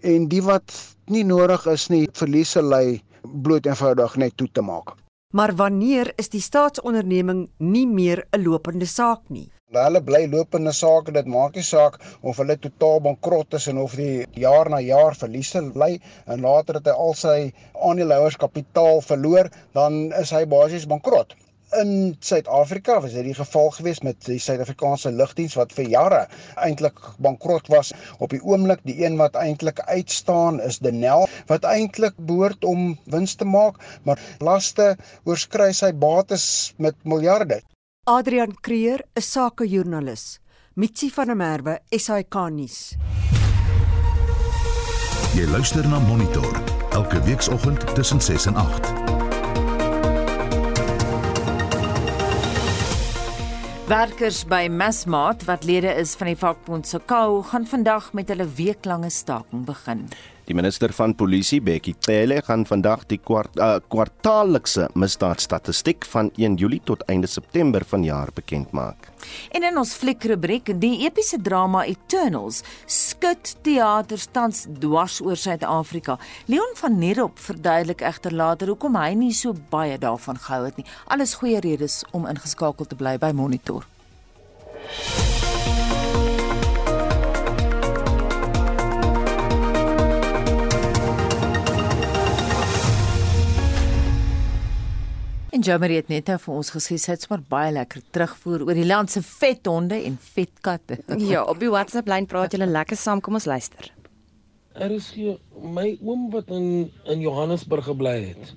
[0.00, 0.80] en die wat
[1.12, 3.02] nie nodig is nie verliese lê
[3.44, 4.96] bloot eenvoudig net toe te maak.
[5.30, 9.44] Maar wanneer is die staatsonderneming nie meer 'n lopende saak nie?
[9.76, 13.94] Hulle bly lopende sake, dit maak nie saak of hulle totaal bankrot is en of
[13.94, 17.36] die jaar na jaar verliese ly en later het hy al sy
[17.90, 21.38] aandeelhouerskapitaal verloor, dan is hy basies bankrot
[21.78, 26.20] in Suid-Afrika was dit die geval gewees met die Suid-Afrikaanse lugdiens wat vir jare
[26.56, 27.92] eintlik bankrot was.
[28.18, 33.34] Op die oomblik die een wat eintlik uitstaan is Denel wat eintlik behoort om wins
[33.34, 37.60] te maak maar laste oorskry sy bates met miljarde.
[38.04, 40.40] Adrian Kreer 'n sakejoernalis.
[40.74, 42.96] Mitsi van der Merwe SAK nuus.
[45.34, 48.99] Jy luister na Monitor elke weekoggend tussen 6 en 8
[53.90, 59.08] Werkers by Massmart wat lede is van die vakbond Sakao gaan vandag met hulle weeklange
[59.10, 60.04] staking begin.
[60.46, 66.54] Die minister van Polisie, Bekkie Cele, gaan vandag die kwart, uh, kwartaallikse misdaadstatistiek van 1
[66.62, 69.10] Julie tot einde September vanjaar bekend maak.
[69.50, 76.18] En in ons fliekrubriek, die epiese drama Eternals, skud teaters tans dwars oor Suid-Afrika.
[76.46, 80.86] Leon van Nerop verduidelik egter later hoekom hy nie so baie daarvan gehou het nie.
[81.06, 83.86] Alles goeie redes om ingeskakel te bly by Monitor.
[95.50, 98.78] En Jamie het net nou vir ons gesê sy het sommer baie lekker terugvoer oor
[98.78, 101.00] die land se vethonde en vetkatte.
[101.32, 103.88] ja, op die WhatsApp lyn praat julle lekker saam, kom ons luister.
[104.78, 106.68] Er is hier my oom wat in
[107.10, 108.52] in Johannesburg gebly het.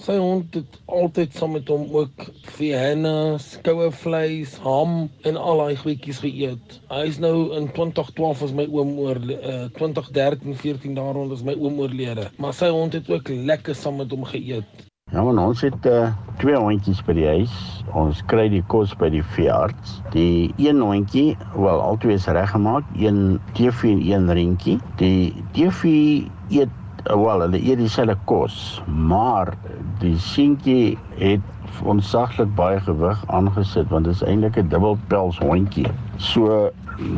[0.00, 2.24] Sy hond het altyd saam met hom ook
[2.56, 4.94] vienna, skoue vleis, ham
[5.28, 6.78] en al daai goedjies geëet.
[6.88, 11.44] Hy is nou in 2012 as my oom oor uh, 2013 14 daar rond is
[11.44, 12.30] my oom oorlede.
[12.40, 14.88] Maar sy hond het ook lekker saam met hom geëet.
[15.12, 16.06] Ja, man, ons het uh,
[16.40, 17.56] twee hondjies by die huis.
[17.92, 19.98] Ons kry die kos by die veearts.
[20.14, 24.78] Die een hondjie, wel albei is reggemaak, een TV en een rentjie.
[25.02, 25.90] Die TV
[26.48, 26.72] eet
[27.04, 28.56] uh, wel, hulle eet dieselfde kos,
[28.88, 29.52] maar
[30.00, 35.92] die seentjie het onsaglik baie gewig aangesit want dit is eintlik 'n dubbelpels hondjie.
[36.16, 36.70] So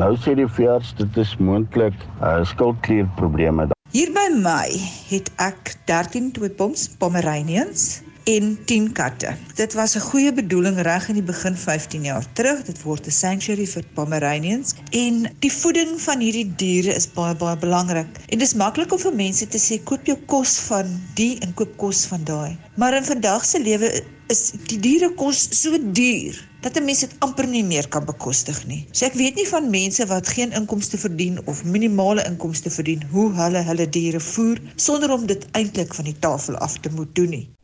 [0.03, 4.71] nou sê die veearts dit is moontlik 'n uh, skildklierprobleme Hier by my
[5.11, 9.35] het ek 13 toepoms Pomeranians en 10 katte.
[9.55, 12.63] Dit was 'n goeie bedoeling reg in die begin 15 jaar terug.
[12.63, 17.57] Dit word 'n sanctuary vir Pomeranians en die voeding van hierdie diere is baie baie
[17.57, 18.07] belangrik.
[18.27, 21.77] En dis maklik om vir mense te sê koop jou kos van die en koop
[21.77, 22.57] kos van daai.
[22.75, 27.15] Maar in vandag se lewe is die diere kos so duur dat 'n mens dit
[27.19, 28.87] amper nie meer kan bekostig nie.
[28.91, 33.33] So ek weet nie van mense wat geen inkomste verdien of minimale inkomste verdien hoe
[33.33, 37.29] hulle hulle diere voer sonder om dit eintlik van die tafel af te moet doen
[37.29, 37.54] nie.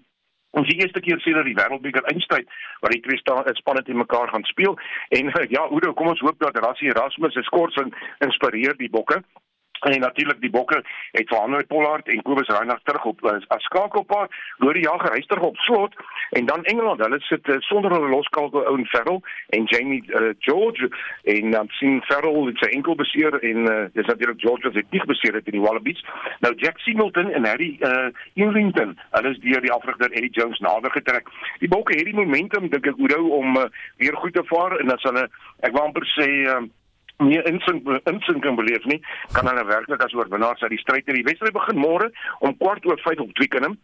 [0.58, 2.48] Ons die eerste keer sien dat die Wêreldbeker eindstryd
[2.80, 3.20] waar die twee
[3.60, 4.78] spanne teen mekaar gaan speel
[5.18, 7.94] en ja, Oudo, kom ons hoop dat Rassie Erasmus se skorsing
[8.26, 9.22] inspireer die bokke.
[9.80, 14.28] En natuurlik die bokke het Hanoi Pollard en Kobus Reinagh terug op as, as skakelpaar.
[14.58, 15.94] Lori Jager hy terug op slot
[16.30, 19.20] en dan Engeland, hulle sit uh, sonder hulle loskalke ou en Ferrell
[19.56, 20.90] en Jamie uh, George
[21.22, 24.90] en dan um, sien Ferrell het sy enkel beseer en uh, dis natuurlik George wat
[24.90, 26.04] tig beseer het in die Wallabies.
[26.44, 30.92] Nou Jack Singleton en Harry uh, Ewington, hulle is deur die afrigter Eddie Jones nader
[30.92, 31.32] getrek.
[31.64, 33.66] Die bokke het die momentum dink ek Oudo om uh,
[33.96, 35.26] weer goed te vaar en sal hulle
[35.64, 36.60] ek wou amper sê uh,
[37.20, 39.00] nie insink insink kan beleef nie
[39.36, 42.86] kan hulle werklik as oorwinnaars uit die stryd in die wedstryd begin môre om kwart
[42.86, 43.78] oor 5 op Twickenham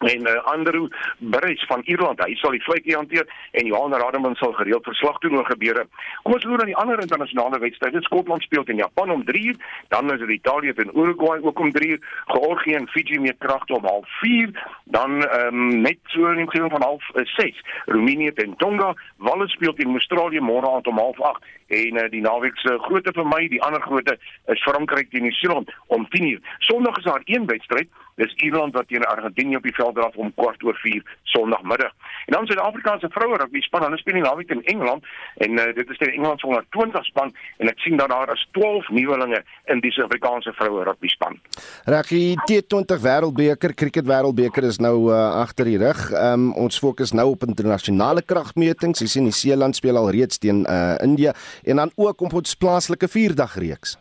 [0.00, 3.26] en uh, Andrew Burris van Ierland hy sal die vletjie hanteer
[3.60, 5.84] en Johan Rademan sal gereeld verslag doen oor gebeure.
[6.24, 8.00] Kom ons loer na die ander internasionale wedstryde.
[8.06, 9.60] Skotland speel teen Japan om 3 uur,
[9.92, 12.00] dan is dit Italië teen Uruguay ook om 3 uur,
[12.32, 14.56] Georgië en Fiji met kragte om 04:30,
[14.96, 19.74] dan um, net so in die omgewing van 06:30, uh, Roemenië teen Tonga, Wales speel
[19.74, 23.62] teen Australië môre aand om 08:30 en uh, die naweek se grootte vir my, die
[23.62, 24.18] ander grootte
[24.52, 26.42] is Frankryk teen Nieu-Seeland om 10:00.
[26.68, 27.88] Sondag is daar een wedstryd
[28.20, 31.92] Dis Ierland wat teen Argentinië op die veld draf om kwart oor 4 Sondagmiddag.
[32.26, 35.04] En dan Suid-Afrika se vroue rugby span, hulle speel in naweek in Engeland
[35.36, 38.42] en uh, dit is teen Engeland se 120 span en ek sien dat daar is
[38.52, 39.40] 12 nuwelinge
[39.72, 41.38] in die Suid-Afrikaanse vroue rugby span.
[41.84, 46.04] Reggie T20 Wêreldbeker, Cricket Wêreldbeker is nou uh, agter die rug.
[46.12, 49.00] Um, ons fokus nou op internasionale kragmetings.
[49.00, 51.32] Jy sien die Seeland speel al reeds teen uh, India
[51.64, 53.98] en dan ook op ons plaaslike vierdagreeks.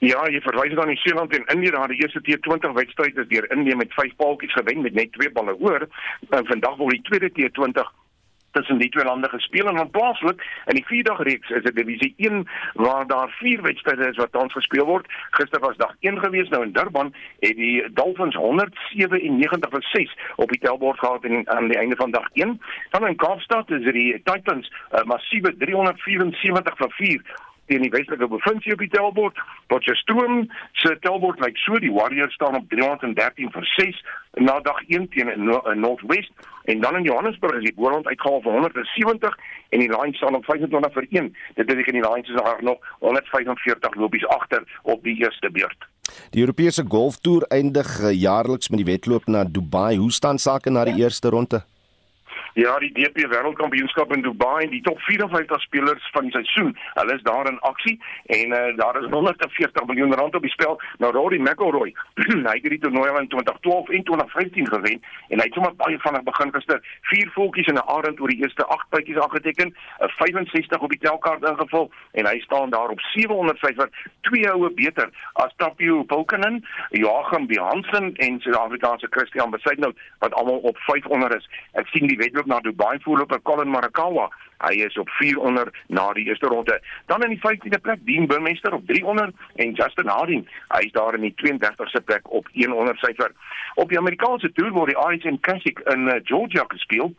[0.00, 3.50] Ja, jy verwys dan die Seeland en Indië daar die eerste T20 wedstryd is deur
[3.52, 5.88] Indië met 5 paaltjies gewen met net 2 balle oor.
[6.30, 7.90] En vandag word die tweede T20
[8.52, 12.14] tussen die twee lande gespeel en dan plaaslik in die vierdag reeks is dit divisie
[12.16, 15.06] 1 waar daar vier wedstryde is wat tans gespeel word.
[15.30, 20.48] Gister was dag 1 gewees nou in Durban het die Dolphins 197 vir 6 op
[20.50, 22.60] die tellbord gehad en aan die einde van dag 1.
[22.90, 27.92] Dan in Kaapstad is dit die Titans 'n uh, massiewe 374 vir 4 teen die
[27.94, 29.38] Weselike provinsie op die tellbord.
[29.70, 30.42] Potchefstroom
[30.82, 34.02] se tellbord lyk so die Warriors staan op 313 vir 6
[34.46, 35.46] na dag 1 teen in
[35.80, 39.38] Northwest en dan in Johannesburg is die Boland uitgehaal vir 170
[39.70, 41.32] en die Lions staan op 25 vir 1.
[41.54, 45.88] Dit beteken die Lions is daar nog 145 lopies agter op die eerste beurt.
[46.34, 49.96] Die Europese golftoer eindig eh, jaarliks met die wedloop na Dubai.
[49.96, 51.62] Hoe staan sake na die eerste ronde?
[52.54, 57.22] Ja, die DP Wêreldkampioenskap in Dubai die top 54 spelers van die seisoen, hulle is
[57.22, 57.94] daar in aksie
[58.26, 60.80] en uh, daar is 140 miljoen rand op die spel.
[60.98, 61.94] Nou Rory McIlroy,
[62.50, 66.26] hy het die toernooi in 2012 en 2015 gewen en hy het sommer baie vinnig
[66.26, 66.82] begin gister.
[67.12, 70.98] Vier voetjies en 'n arend oor die eerste 8 bytjies aangeteken, 'n 65 op die
[71.06, 73.94] telkaart ingevul en hy staan daar op 705 wat
[74.26, 80.76] twee houe beter as Tapio Pulkinen, Joachim Bihansen en Suid-Afrikaanse Christian Besaidnout wat almal op
[80.78, 81.48] 500 is.
[81.72, 84.28] Ek sien die wedloop na Dubai voorloper Colin Marakawa.
[84.60, 86.80] Hy is op 400 na die eerste ronde.
[87.06, 90.44] Dan in die 15de plek Dean Burmester op 300 en Justin Harding.
[90.68, 93.32] Hy is daar in die 32ste plek op 100 syfer.
[93.74, 97.14] Op die Amerikaanse toer word die RSM Classic in uh, Georgia gespeel.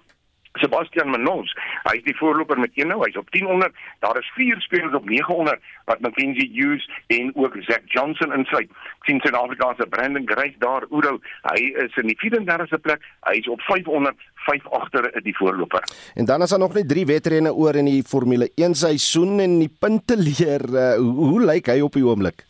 [0.59, 1.53] Sebastian Manos,
[1.87, 3.71] hy is die voorloper met 1 nou, hy's op 1000.
[4.03, 8.69] Daar is vier spelers op 900 wat Mackenzie Hughes en ook Zach Johnson insluit.
[9.07, 13.49] sien Suid-Afrika se Brandon Grace daar, Udo, hy is in die 34ste plek, hy is
[13.49, 15.83] op 500 vyf agter die voorloper.
[16.15, 19.59] En dan is daar nog net 3 wedrenne oor in die Formule 1 seisoen en
[19.59, 22.45] die punte leer, uh, hoe, hoe lyk hy op die oomblik?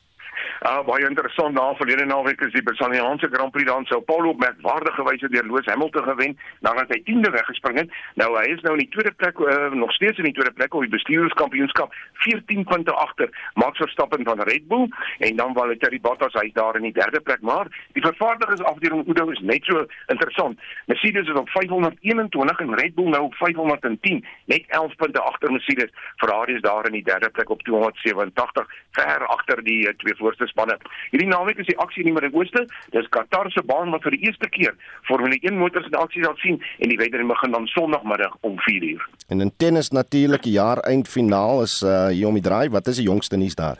[0.61, 4.39] Uh baie interessant na verlede naweek is die Brasiliaanse Grand Prix dan São Paulo op
[4.39, 7.95] merkwaardige wyse deur Lewis Hamilton gewen nadat hy 10de weggespring het.
[8.21, 10.73] Nou hy is nou in die tweede plek uh, nog steeds in die tweede plek
[10.73, 16.37] op die bestuurderskampioenskap 14 punte agter Max Verstappen van Red Bull en dan Valtteri Bottas
[16.39, 20.59] hy daar in die derde plek maar die vervaardigers afdeling Udo is net so interessant.
[20.85, 25.89] Mercedes is op 521 en Red Bull nou op 510 net 11 punte agter Mercedes.
[26.15, 30.47] Ferrari is daar in die derde plek op 287 ver agter die uh, twee voorste
[30.47, 30.77] spanne.
[31.11, 32.65] Hierdie naweek is die aksie in die Midde-Ooste.
[32.95, 34.75] Dis Qatar se baan wat vir die eerste keer
[35.09, 39.07] Formule 1 motors in aksie sal sien en die wedren begin dan Sondagmiddag om 4uur.
[39.29, 42.69] En in tennis natuurlik die jaar eindfinaal is uh, hier om die draai.
[42.69, 43.79] Wat is die jongste nuus daar?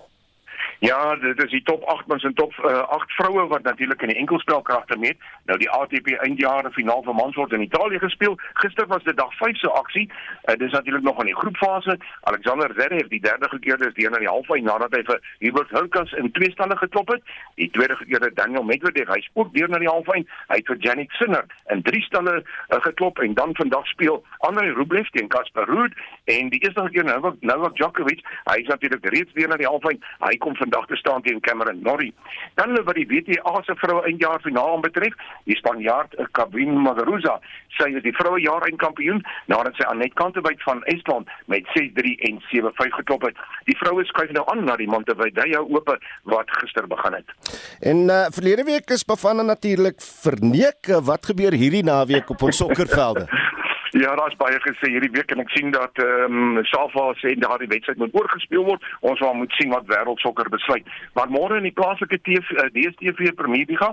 [0.82, 4.08] Ja, dit is die top 8 mans en top uh, 8 vroue wat natuurlik in
[4.08, 5.18] die enkelspel kragte meet.
[5.46, 8.34] Nou die ATP eindjare finaal vir mans word in Italië gespeel.
[8.64, 10.08] Gister was dit dag 5 se aksie.
[10.50, 11.98] Uh, dis natuurlik nog in die groepfase.
[12.22, 16.16] Alexander Zverev die derde gekeerde is deur na die halffinale nadat hy vir Hubert Hurkacz
[16.18, 17.30] in twee stalle geklop het.
[17.62, 20.42] Die tweede gekeerde Daniel Medvedev hy spook deur na die halffinale.
[20.50, 24.74] Hy het vir Jannik Sinner in drie stalle uh, geklop en dan vandag speel Andrei
[24.74, 25.94] Rublev teen Casper Ruud
[26.26, 30.18] en die eerste gekeerde Novak, Novak Djokovic, hy is natuurlik reeds weer na die halffinale.
[30.26, 32.14] Hy kom van vandag te staan teen Cameron Norrie.
[32.56, 37.40] Dan wat die WTA se vroue eindjaar finaal betref, die Spanjaard Cabin Muguruza,
[37.78, 42.40] sy is die vroue jaar eindkampioen nadat sy Anet Kanteweit van Estland met 6-3 en
[42.52, 43.40] 7-5 geklop het.
[43.68, 47.36] Die vroue skuif nou aan na die Montevideo Ope wat gister begin het.
[47.82, 50.94] En uh, verlede week is Bafana natuurlik verneek.
[51.04, 53.28] Wat gebeur hierdie naweek op ons sokkervelde?
[53.92, 57.68] Ja, daar's baie gesê hierdie week en ek sien dat ehm um, Safa sê daardie
[57.68, 58.86] wedstryd moet oorgespeel word.
[59.04, 60.88] Ons wil moet sien wat wêreldsokker besluit.
[61.18, 63.90] Maar môre in die plaaslike TV uh, DStv Premier Liga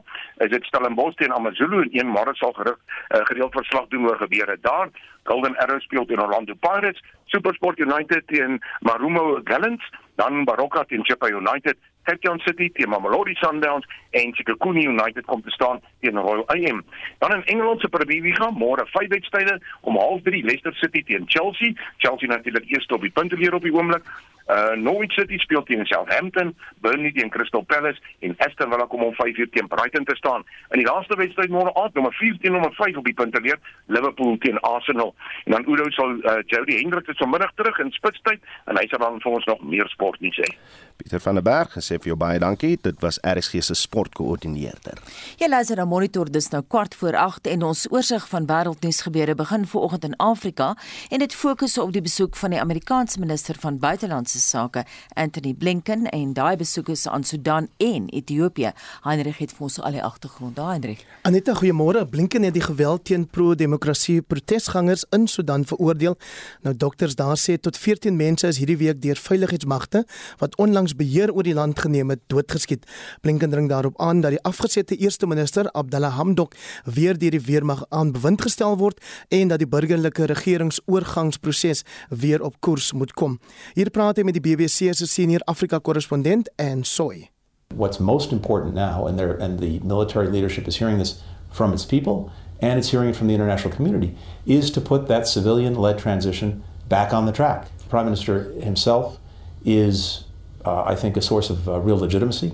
[0.46, 4.22] is dit Stellenbosch teen AmaZulu en een môre sal gerig uh, gereeld verslag doen oor
[4.22, 4.94] gebeure daar.
[5.26, 7.02] Golden Arrows speel teen Orlando Pirates,
[7.34, 11.76] SuperSport United teen Marumo Gallants, dan Baroka teen Chippa United
[12.08, 16.84] Cape Town City teen Mamelodi Sundowns en Sekhukhune United kom te staan teen Royal AM.
[17.18, 21.72] Dan in Engeland se Premier League môre vyf wedstryde om 0:30 Leicester City teen Chelsea.
[21.96, 24.04] Chelsea natuurlik eerste op die punteleer op die oomblik.
[24.48, 29.14] Uh Norwich City speel teen Southampton, Burnley teen Crystal Palace en Aston Villa kom om
[29.14, 30.44] 5:00 teen Brighton te staan.
[30.70, 34.38] In die laaste wedstryd môre aand, nommer 4 teen nommer 5 op die punteleer, Liverpool
[34.38, 35.14] teen Arsenal.
[35.44, 39.20] En dan Udo sal uh, Jody Hendricks vanmiddag terug in spitstyd en hy sal dan
[39.20, 40.48] vir ons nog meer sport nie sê.
[40.96, 42.78] Pieter van der Berg gesê vir jou baie dankie.
[42.82, 44.98] Dit was RSG se sportkoördineerder.
[45.38, 49.34] Jy luister na Monitor dis nou kwart voor 8 en ons oorsig van wêreldnuus gebeure
[49.38, 50.74] begin vanoggend in Afrika
[51.10, 54.84] en dit fokus op die besoek van die Amerikaanse minister van buitelandse sake
[55.14, 58.72] Anthony Blinken en daai besoek is aan Sudan en Ethiopië.
[59.04, 61.04] Heinrich het vir ons al die agtergrond daar Heinrich.
[61.22, 62.06] Aneta goeiemôre.
[62.08, 66.18] Blinken het die geweld teen pro-demokrasie protesgangers in Sudan veroordeel.
[66.62, 70.04] Nou dokters daar sê tot 14 mense is hierdie week deur veiligheidsmagte
[70.38, 72.86] wat onlangs onlangs beheer oor die land geneem het, doodgeskiet.
[73.24, 77.84] Blinken dring daarop aan dat die afgesette eerste minister, Abdallah Hamdok, weer deur die weermag
[77.88, 79.00] aan bewind gestel word
[79.34, 83.38] en dat die burgerlike regeringsoorgangsproses weer op koers moet kom.
[83.74, 87.28] Hier praat hy met die BBC se senior Afrika korrespondent en Soy.
[87.74, 91.84] What's most important now and there and the military leadership is hearing this from its
[91.86, 95.98] people and it's hearing it from the international community is to put that civilian led
[95.98, 97.68] transition back on the track.
[97.78, 99.18] The Prime Minister himself
[99.64, 100.24] is
[100.68, 102.50] uh, I think, a source of uh, real legitimacy,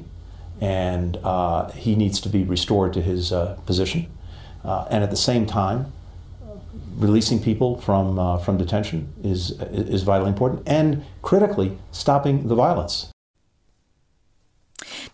[0.60, 4.06] and uh, he needs to be restored to his uh, position.
[4.64, 5.92] Uh, and at the same time,
[6.98, 9.50] releasing people from uh, from detention is
[9.94, 13.10] is vitally important, and critically, stopping the violence.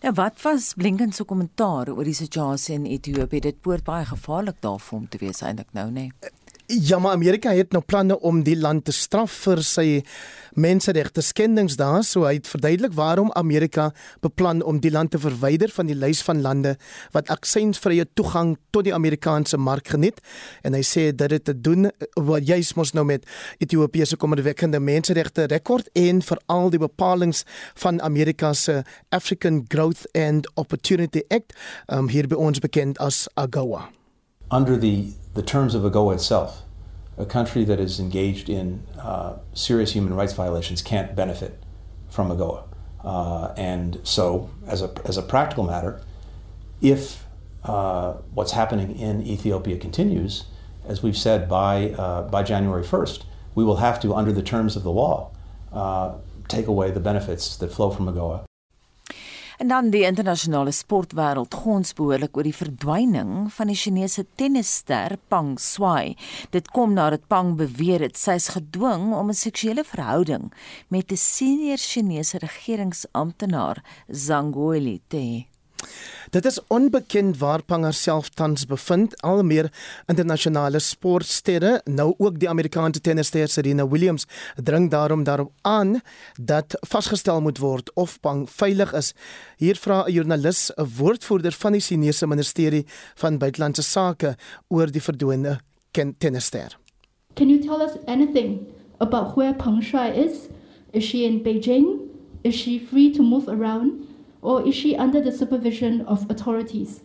[0.01, 3.39] Nou wat was Blinken se kommentaar oor die situasie in Ethiopië?
[3.39, 6.07] Dit poort baie gevaarlik daarvoor om te wees eintlik nou, nê?
[6.09, 6.31] Nee.
[6.79, 9.85] Ja, maar Amerika het nou planne om die land te straf vir sy
[10.55, 13.89] menseregte skendings daar, so hy het verduidelik waarom Amerika
[14.23, 16.77] beplan om die land te verwyder van die lys van lande
[17.11, 20.23] wat aksiesvrye toegang tot die Amerikaanse mark geniet
[20.63, 23.27] en hy sê dat dit te doen wat juis mos nou met
[23.59, 27.43] Ethiopië se kommerwekkende menseregte rekord en veral die bepalinge
[27.83, 31.51] van Amerika se African Growth and Opportunity Act,
[31.91, 33.89] um, hier by ons bekend as AGOA.
[34.51, 36.63] Under the the terms of AGOA itself,
[37.17, 41.61] a country that is engaged in uh, serious human rights violations can't benefit
[42.09, 42.63] from AGOA.
[43.03, 46.01] Uh, and so, as a, as a practical matter,
[46.81, 47.23] if
[47.63, 50.45] uh, what's happening in Ethiopia continues,
[50.85, 53.23] as we've said, by, uh, by January 1st,
[53.55, 55.31] we will have to, under the terms of the law,
[55.71, 56.15] uh,
[56.47, 58.43] take away the benefits that flow from AGOA.
[59.61, 65.51] En dan die internasionale sportwêreld gons behoorlik oor die verdwyning van die Chinese tennisster Pang
[65.61, 66.15] Shuai.
[66.49, 70.49] Dit kom nadat Pang beweer het sy is gedwing om 'n seksuele verhouding
[70.89, 75.45] met 'n senior Chinese regeringsamptenaar, Zhang Guoli, te hê.
[76.31, 79.17] Dit is onbekend waar Pang haarself tans bevind.
[79.21, 79.67] Al meer
[80.07, 84.23] internasionale sportsterre, nou ook die Amerikaanse tennisster Serena Williams,
[84.55, 85.99] dring daarom daarop aan
[86.39, 89.11] dat vasgestel moet word of Pang veilig is.
[89.57, 92.85] Hier vra 'n joernalis, 'n woordvoerder van die Chinese Ministerie
[93.15, 94.35] van Buitelandse Sake
[94.69, 95.59] oor die verdwene
[96.17, 96.77] tennisster.
[97.35, 98.67] Can you tell us anything
[98.99, 100.47] about where Peng Shuai is?
[100.91, 101.85] Is she in Beijing?
[102.41, 104.10] Is she free to move around?
[104.40, 107.00] or is she under the supervision of authorities?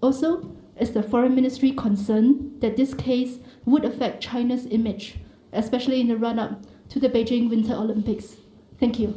[0.00, 0.40] Also,
[0.80, 5.16] is the Foreign Ministry concerned that this case would affect China's image,
[5.52, 8.36] especially in the run up to the Beijing Winter Olympics?
[8.78, 9.12] Thank you.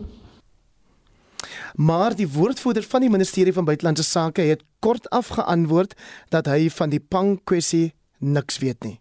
[1.75, 5.95] Maar die woordvoerder van die Ministerie van Buitelandse Sake het kort afgeantwoord
[6.29, 8.99] dat hy van die Pang kwessie niks weet nie.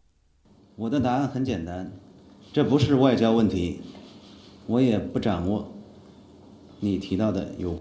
[0.76, 1.92] 我的答案很简单，
[2.52, 3.82] 这不是外交问题，
[4.66, 5.74] 我也不掌握
[6.80, 7.78] 你提到的有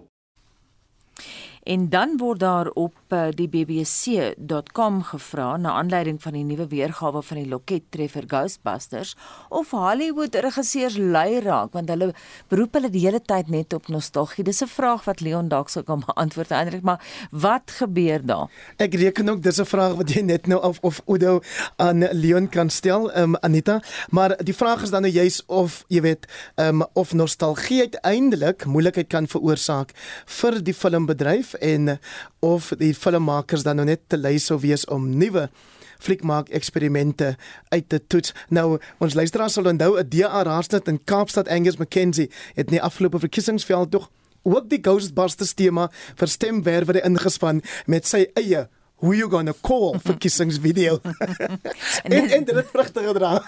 [1.67, 7.23] En dan word daar op uh, die bbc.com gevra na aanleiding van die nuwe weergawe
[7.27, 9.17] van die Loket Treffer Ghostbusters
[9.49, 12.13] of Hollywood regisseurs lui raak want hulle
[12.53, 14.45] beroep hulle die hele tyd net op nostalgie.
[14.47, 18.47] Dis 'n vraag wat Leon dalk sou kan beantwoord eintlik, maar wat gebeur daar?
[18.79, 21.41] Ek reken ook dis 'n vraag wat jy net nou of of Udo
[21.77, 26.01] aan Leon kan stel, um, Anita, maar die vraag is dan nou juis of jy
[26.01, 29.91] weet, um, of nostalgie uiteindelik moeilikheid kan veroorsaak
[30.27, 31.99] vir die filmbedryf en
[32.41, 35.49] of die filmmakers dan nou net te lui sou wees om nuwe
[35.99, 37.37] fliekmaak eksperimente
[37.69, 38.35] uit te toets.
[38.49, 43.19] Nou ons luisteraars sal onthou 'n DA raadslid in Kaapstad Angus McKenzie het nie afgelope
[43.19, 44.11] verkiesingsveld tog
[44.43, 48.69] ook die Ghostbusters tema vir stemwerwe ingespan met sy eie
[48.99, 50.99] who you gonna call vir kissingsvideo.
[52.03, 53.43] en en dit het vrugte gedra.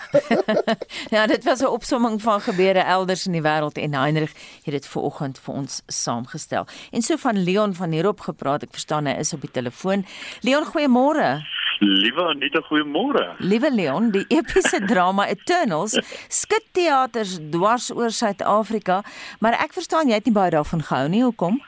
[1.14, 4.32] ja, dit was 'n opsomming van gebeure elders in die wêreld en Heinrich
[4.62, 6.66] het dit ver oggend vir ons saamgestel.
[6.90, 10.07] En so van Leon van hierop gepraat, ek verstaan hy is op die telefoon.
[10.40, 11.40] Leon, goeiemôre.
[11.78, 13.36] Liewe Anita, goeiemôre.
[13.38, 15.94] Liewe Leon, die epiese drama Eternals
[16.28, 19.03] skud teaters dwars oor Suid-Afrika,
[19.38, 21.22] maar ek verstaan jy het nie baie daarvan gehou nie.
[21.22, 21.61] Hoekom?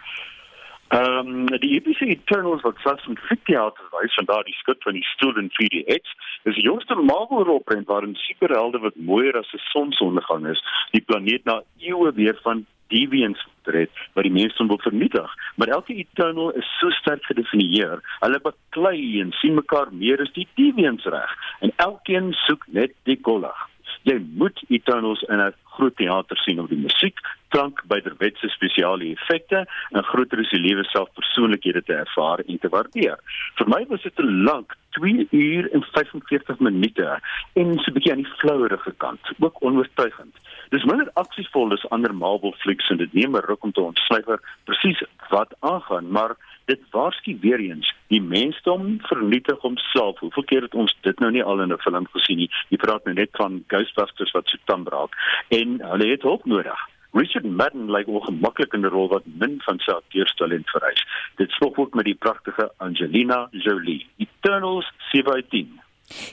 [0.91, 5.05] Ehm um, die EPC Eternals wat selfs met fikteater wys van daardie skut van die
[5.13, 6.15] stoel in 3DX
[6.51, 11.45] is die jongste Marvel rolprent waarin superhelde wat mooier as 'n sonsondergang is, die planeet
[11.45, 15.31] na eeue weer van deviants red wat die mense wil vernietig.
[15.55, 20.49] Maar elke Eternal is so sterk gedefinieer, hulle beklei en sien mekaar meer as die
[20.55, 23.67] deviants reg en elkeen soek net die kollig.
[24.03, 27.19] Jy moet Eternals in 'n groot teater sien om die musiek,
[27.55, 32.71] klank, byderwetse spesiale effekte en groter as die lewe self persoonlikhede te ervaar en te
[32.73, 33.19] waardeer.
[33.59, 37.09] Vir my was dit te lank, 2 uur en 45 minute
[37.55, 40.35] en so 'n bietjie aan die flouerige kant, ook onoortuigend.
[40.71, 44.41] Dis minder aksievol as ander Marvel flieks en dit neem 'n ruk om te ontsluiper
[44.65, 50.19] presies wat aangaan, maar dit waarsku weer eens die mensdom vernietig homself.
[50.19, 52.51] Hoeveel keer het ons dit nou nie al in 'n film gesien nie?
[52.69, 55.13] Jy praat nou net van Ghostbusters wat so tambraak
[55.49, 56.81] en hulle het hulp nodig.
[57.13, 61.07] Richard Madden lyk ongemaklik in 'n rol wat min van sy akteurstalent vereis.
[61.37, 64.07] Dit spog ook met die pragtige Angelina Jolie.
[64.17, 65.81] Eternals 7/10.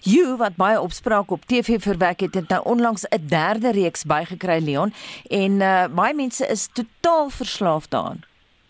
[0.02, 4.64] You wat baie opspraak op TV verwek het, het nou onlangs 'n derde reeks bygekry
[4.64, 4.94] Leon
[5.30, 8.22] en uh, baie mense is totaal verslaaf daaraan.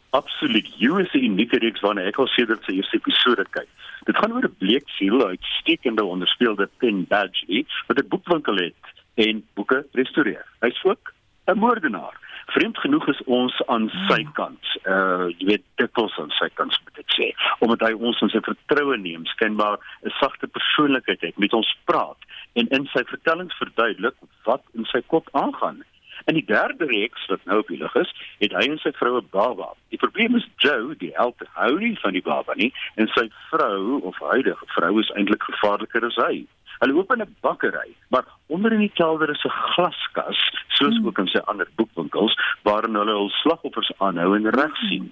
[0.09, 0.67] Absoluut.
[0.77, 3.67] You is 'n unieke reeks waarna ek al sedert sy eerste episode kyk.
[4.03, 8.83] Dit gaan oor 'n bleek siel uitstekende onderspeelde Pen Badge wat 'n boekwinkel het
[9.13, 10.45] en boeke restoreer.
[10.59, 11.13] Hy's ook
[11.47, 12.15] 'n moordenaar.
[12.45, 14.31] Vreemd genoeg is ons aan sy hmm.
[14.39, 14.65] kant.
[14.83, 17.27] Uh jy weet dikwels aan sy kant moet ek sê,
[17.63, 22.19] omdat hy ons in sy vertroue neem, skynbaar 'n sagte persoonlikheid het, met ons praat
[22.59, 25.83] en in sy vertellings verduidelik wat in sy kop aangaan.
[26.25, 29.21] In die derde reeks wat nou op die lig is, het hy en sy vroue
[29.31, 29.69] baba.
[29.93, 34.01] Die probleem is Joe, die held hou nie van die baba nie en sy vrou
[34.01, 36.47] of huidige vrou is eintlik gevaarliker as hy.
[36.79, 41.07] Hulle open 'n bakkery, maar onder in die kelder is 'n glaskas, soos hmm.
[41.07, 45.11] ook in sy ander boekwinkels, waarin hulle hul slagoffers aanhou en regsien.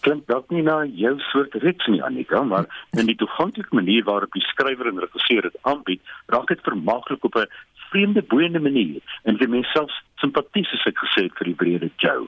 [0.00, 4.32] Klink dalk nie na jou soort reeks nie, Annika, maar in die toeganklike manier waarop
[4.32, 7.48] die skrywer en regisseur dit aanbied, raak dit vermaaklik op 'n
[7.90, 9.92] vreemde boeiende manier en vir myself
[10.22, 12.26] simpaties as ek gesê het vir die brede Joe.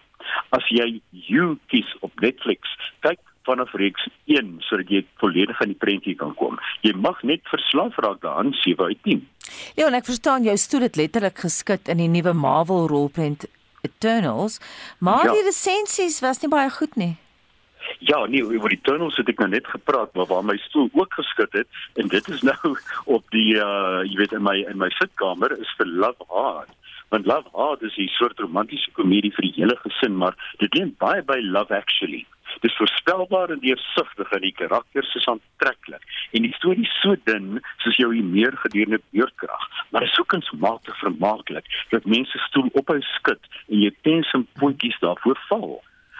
[0.50, 2.70] As jy You kies op Netflix,
[3.00, 6.58] kyk vanaf reeks 1 sodat jy volledig aan die prentjie kan kom.
[6.86, 9.26] Jy mag net verslaaf raak daaraan 7 uit 10.
[9.78, 13.46] Ja, en ek verstaan jou stoel het letterlik geskit in die nuwe Marvel rolprent
[13.86, 14.58] Eternals,
[14.98, 15.36] maar ja.
[15.36, 17.14] die resensies was nie baie goed nie.
[17.98, 21.14] Ja, nee, oor die tunnels het ek nou net gepraat, maar waar my stoel ook
[21.14, 21.68] geskud het
[22.00, 22.74] en dit is nou
[23.16, 26.72] op die uh jy weet in my in my sitkamer is vir Love Hard.
[27.14, 30.88] Want Love Hard is 'n soort romantiese komedie vir die hele gesin, maar dit lê
[30.98, 32.26] baie by Love Actually.
[32.56, 36.04] Dit is voorspelbaar en deursigtig en die karakters is aantreklik.
[36.32, 41.68] En die storie so dun soos jou meer gedurende beurtkrag, maar is ook kunsmatig vermaaklik
[41.90, 45.76] dat mense stoel ophou skud en jy tens en puntjies daarvoor val.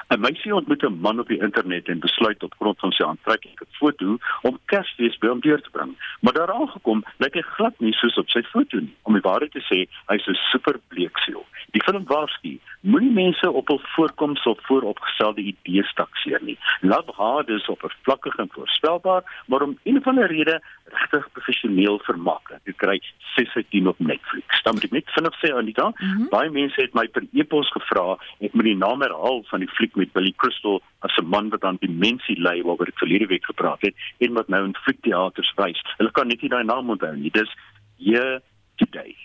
[0.09, 3.67] 'n Meisie ontmoet 'n man op die internet en besluit op grond van sy aantreklike
[3.71, 5.97] foto om Kersfees by hom deur te bring.
[6.21, 8.95] Maar daar aangekom, lyk hy glad nie soos op sy foto nie.
[9.03, 11.45] Om die waarheid te sê, hy's 'n super bleeksiel.
[11.75, 16.59] Die film waarsku, moenie mense op hul voorkoms of vooropgestelde idees takseer nie.
[16.81, 22.53] Love Hard is oppervlakkig en voorspelbaar, maar om een van die redes regtig professioneel vermaak.
[22.65, 23.01] Jy kry
[23.35, 24.63] 6 uit 10 op Netflix.
[24.63, 26.29] Dan moet ek net vinnig sê Anita, mm -hmm.
[26.31, 29.96] baie mense het my per e-pos gevra, ek moet die naam herhaal van die fliek
[29.97, 33.81] met Billy Crystal as 'n man wat aan demensie ly waaroor ek verlede week gepraat
[33.81, 35.81] het en wat nou in fliekteaters wys.
[35.97, 37.31] Hulle kan net nie daai naam onthou nie.
[37.31, 37.53] Dis
[37.99, 38.43] Here
[38.77, 39.17] Today.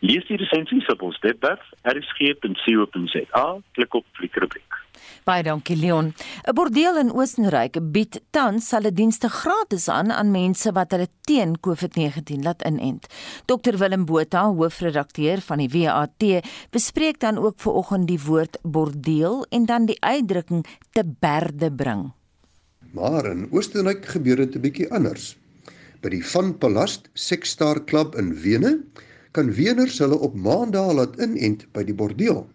[0.00, 4.82] Lees die resensies op ons webwerf rsg.co.za, klik op fliekrubriek.
[5.26, 6.12] Baie dankie Leon.
[6.46, 11.56] 'n Bordeel in Oostenryk bied tans hulle dienste gratis aan aan mense wat hulle teen
[11.60, 13.08] COVID-19 laat inent.
[13.46, 16.22] Dr Willem Botha, hoofredakteur van die WAT,
[16.70, 22.12] bespreek dan ook ver oggend die woord bordeel en dan die uitdrukking te berde bring.
[22.94, 25.36] Maar in Oostenryk gebeur dit 'n bietjie anders.
[26.00, 28.84] By die Van Palast Sexstar Club in Wene
[29.36, 32.46] kan weners hulle op maandag laat inent by die bordeel.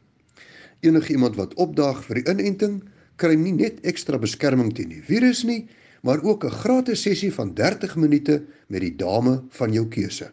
[0.81, 2.79] Enige iemand wat opdaag vir die inenting,
[3.21, 5.67] kry nie net ekstra beskerming teen die virus nie,
[6.01, 10.31] maar ook 'n gratis sessie van 30 minute met die dame van jou keuse.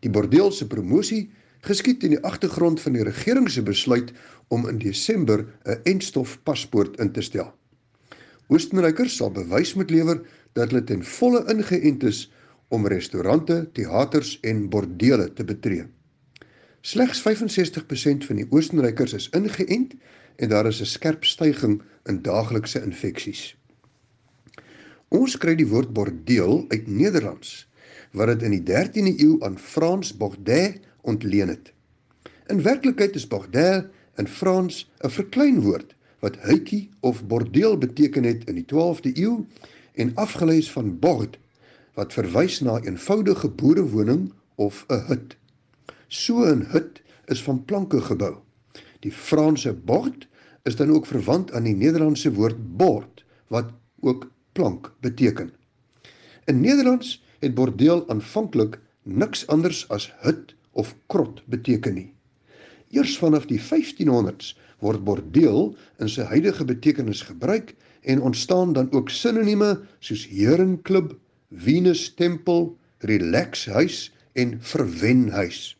[0.00, 1.30] Die bordeel se promosie
[1.62, 4.12] geskied in die agtergrond van die regering se besluit
[4.48, 7.54] om in Desember 'n enstof paspoort in te stel.
[8.48, 10.20] Oostenrykers sal bewys moet lewer
[10.52, 12.30] dat hulle ten volle ingeënt is
[12.72, 15.84] om restaurante, teaters en bordele te betree.
[16.80, 19.92] Slegs 65% van die Oostenrykers is ingeënt
[20.40, 23.56] en daar is 'n skerp stygings in daaglikse infeksies.
[25.08, 27.68] Ons kry die woord bordeel uit Nederlands
[28.12, 31.72] wat dit in die 13de eeu aan Frans Bordel ontleen het.
[32.46, 33.84] In werklikheid is bordel
[34.16, 39.44] in Frans 'n verkleinwoord wat huitjie of bordeel beteken het in die 12de eeu
[39.94, 41.38] en afgelei is van bord
[41.94, 45.36] wat verwys na 'n eenvoudige boerewoning of 'n hut.
[46.08, 48.36] So 'n hut is van planke gebou.
[49.00, 50.28] Die Franse bord
[50.62, 53.70] is dan ook verwant aan die Nederlandse woord bord wat
[54.00, 55.52] ook plank beteken.
[56.44, 62.12] In Nederlands het bordeel aanvanklik niks anders as hut of krot beteken nie.
[62.90, 65.72] Eers vanaf die 1500s word bordeel
[66.02, 71.14] in sy huidige betekenis gebruik en ontstaan dan ook sinonieme soos herenklub,
[71.52, 75.76] Venus tempel, relax huis en verwen huis.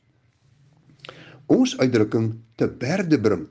[1.47, 3.49] Ons uitdrukking te berde bring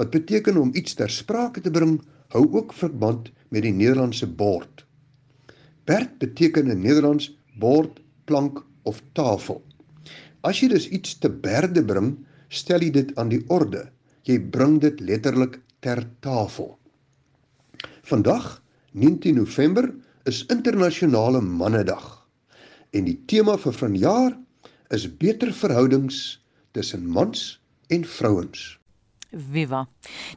[0.00, 1.98] wat beteken om iets ter sprake te bring,
[2.32, 4.86] hou ook verband met die Nederlandse bord.
[5.84, 7.28] Berd beteken in Nederlands
[7.60, 9.60] bord, plank of tafel.
[10.40, 12.14] As jy dus iets te berde bring,
[12.48, 13.90] stel jy dit aan die orde.
[14.24, 16.78] Jy bring dit letterlik ter tafel.
[18.08, 18.62] Vandag,
[18.96, 19.90] 19 November,
[20.24, 22.26] is internasionale mannedag
[22.90, 24.36] en die tema vir vanjaar
[24.90, 26.40] is beter verhoudings
[26.72, 28.80] tussen mans en vrouens.
[29.30, 29.88] Viva.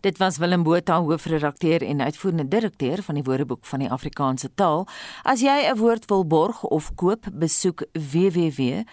[0.01, 4.87] Dit was Willem Botha, hoofredakteur en uitvoerende direkteur van die Woordeboek van die Afrikaanse taal.
[5.23, 8.83] As jy 'n woord wil borg of koop, besoek www.wat.co.za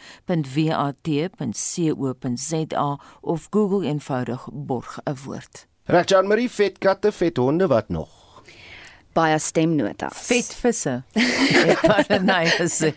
[3.21, 5.67] of Google eenvoudig borg 'n woord.
[5.85, 8.20] Reg Jan Marie vet katte, vet honde wat nog?
[9.13, 10.19] Baie stemnotas.
[10.27, 11.03] Vetvisse.
[11.15, 12.93] Ek het nee gesê.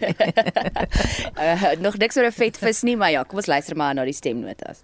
[1.38, 4.14] uh, nog niks oor 'n vetvis nie, maar ja, kom ons luister maar na die
[4.14, 4.84] stemnotas.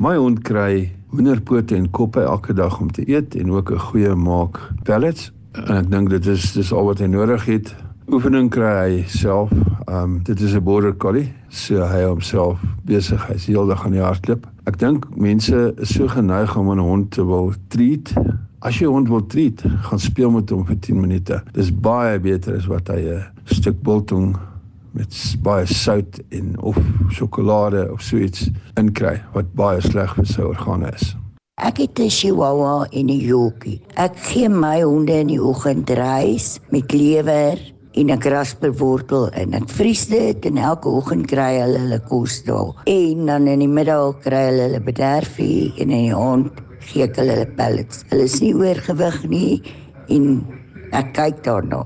[0.00, 4.14] My hond kry hoenderpote en koppe elke dag om te eet en ook 'n goeie
[4.14, 5.32] maak pellets.
[5.52, 7.74] En ek dink dit is dis al wat hy nodig het.
[8.08, 9.50] Oefening kry hy self.
[9.86, 13.26] Ehm um, dit is 'n border collie, so hy homself besig.
[13.26, 14.46] Hy's heeldag aan die hardloop.
[14.64, 18.12] Ek dink mense is so geneig om 'n hond te wil treat
[18.60, 21.38] As jy hond wil treat, gaan speel met hom vir 10 minute.
[21.56, 24.36] Dis baie beter as wat hy 'n stuk biltong
[24.92, 25.08] met
[25.40, 26.76] baie sout en of
[27.08, 31.16] sjokolade of so iets inkry wat baie sleg vir sy organe is.
[31.56, 33.80] Ek het 'n chihuahua en 'n yorkie.
[33.96, 37.56] Ek gee my honde in die oggend reis met lewer
[37.96, 42.74] en 'n grasperwortel en ek vries dit en elke oggend kry hulle hulle kos daar.
[42.84, 46.52] En dan in die middag kry hulle hulle bederfie en in die aand
[46.90, 48.04] gee ek hulle pellets.
[48.10, 49.62] Hulle is nie oorgewig nie
[50.10, 50.28] en
[50.96, 51.84] ek kyk daarna.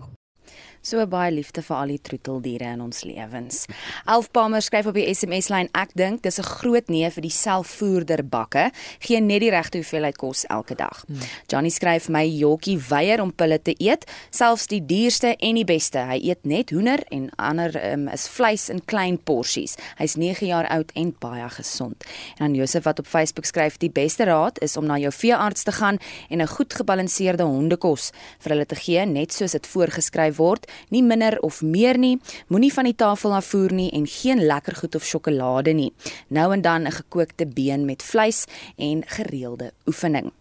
[0.85, 3.63] So baie liefde vir al die troeteldiere in ons lewens.
[4.05, 8.21] Elf Palmer skryf op die SMS-lyn: Ek dink dis 'n groot nee vir die selfvoerder
[8.23, 8.71] bakke.
[9.01, 11.05] Gee net die regte hoeveelheid kos elke dag.
[11.07, 11.21] Hmm.
[11.49, 15.99] Johnny skryf: My jockie weier om pille te eet, selfs die duurste en die beste.
[15.99, 19.77] Hy eet net hoender en ander um, is vleis in klein porsies.
[19.97, 22.05] Hy's 9 jaar oud en baie gesond.
[22.37, 25.63] En dan Josef wat op Facebook skryf: Die beste raad is om na jou veearts
[25.63, 25.97] te gaan
[26.29, 31.03] en 'n goed gebalanseerde hondekos vir hulle te gee, net soos dit voorgeskryf word nie
[31.03, 32.21] minder of meer nie.
[32.49, 35.93] Moenie van die tafel afvoer nie en geen lekker goed of sjokolade nie.
[36.29, 38.45] Nou en dan 'n gekookte been met vleis
[38.77, 40.33] en gereelde oefening.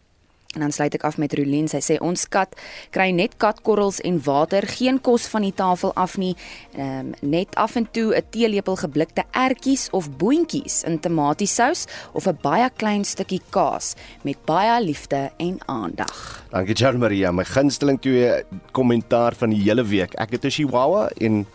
[0.53, 1.67] En dan sluit ek af met Rolien.
[1.67, 2.53] Sy sê ons kat
[2.93, 6.35] kry net katkorrels en water, geen kos van die tafel af nie.
[6.77, 12.27] Ehm um, net af en toe 'n teelepel geblikte ertjies of boontjies in tomatiesous of
[12.27, 16.43] 'n baie klein stukkie kaas met baie liefde en aandag.
[16.49, 20.13] Dankie Jan Maria, my gunsteling twee kommentaar van die hele week.
[20.13, 21.45] Ek het 'n Chihuahua en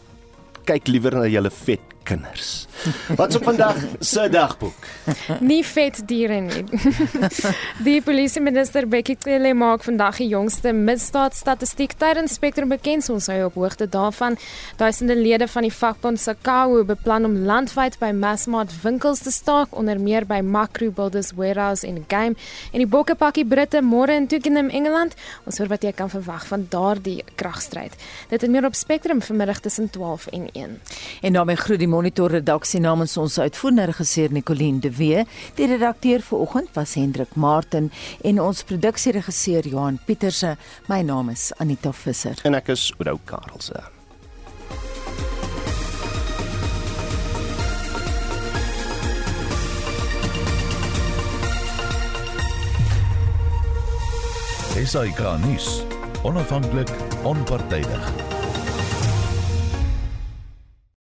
[0.65, 2.67] kyk liewer na julle vet kinders.
[3.17, 4.87] Wat's op vandag se dagboek?
[5.41, 6.65] Nie vet diere nie.
[7.87, 13.09] Die polisie minister Bekkie Cele maak vandag die jongste misdaadstatistiek tydens Spectrum bekend.
[13.13, 14.39] Ons hou op hoogte daarvan.
[14.79, 20.01] Duisende lede van die vakbond SACAWU beplan om landwyd by Massmart winkels te staak, onder
[20.01, 22.39] meer by Macro Builders Warehouse en Game
[22.73, 25.17] en die bokkepakkie Britte môre in Twickenham, Engeland.
[25.45, 27.95] Ons hoor wat jy kan verwag van daardie kragstryd.
[28.31, 30.79] Dit is meer op Spectrum vanmiddag tussen 12 en 1.
[31.23, 35.25] En daarmee groet die Monitor redaksie namens ons uitvoerende regisseur Nicoline de Wee.
[35.59, 37.89] Die redakteur vanoggend was Hendrik Martin
[38.23, 40.55] en ons produksieregisseur Johan Pieterse.
[40.87, 43.83] My naam is Anita Visser en ek is Oudou Karelse.
[54.79, 55.81] Esai Kahnis,
[56.23, 56.95] onafhanklik,
[57.27, 58.28] onpartydig.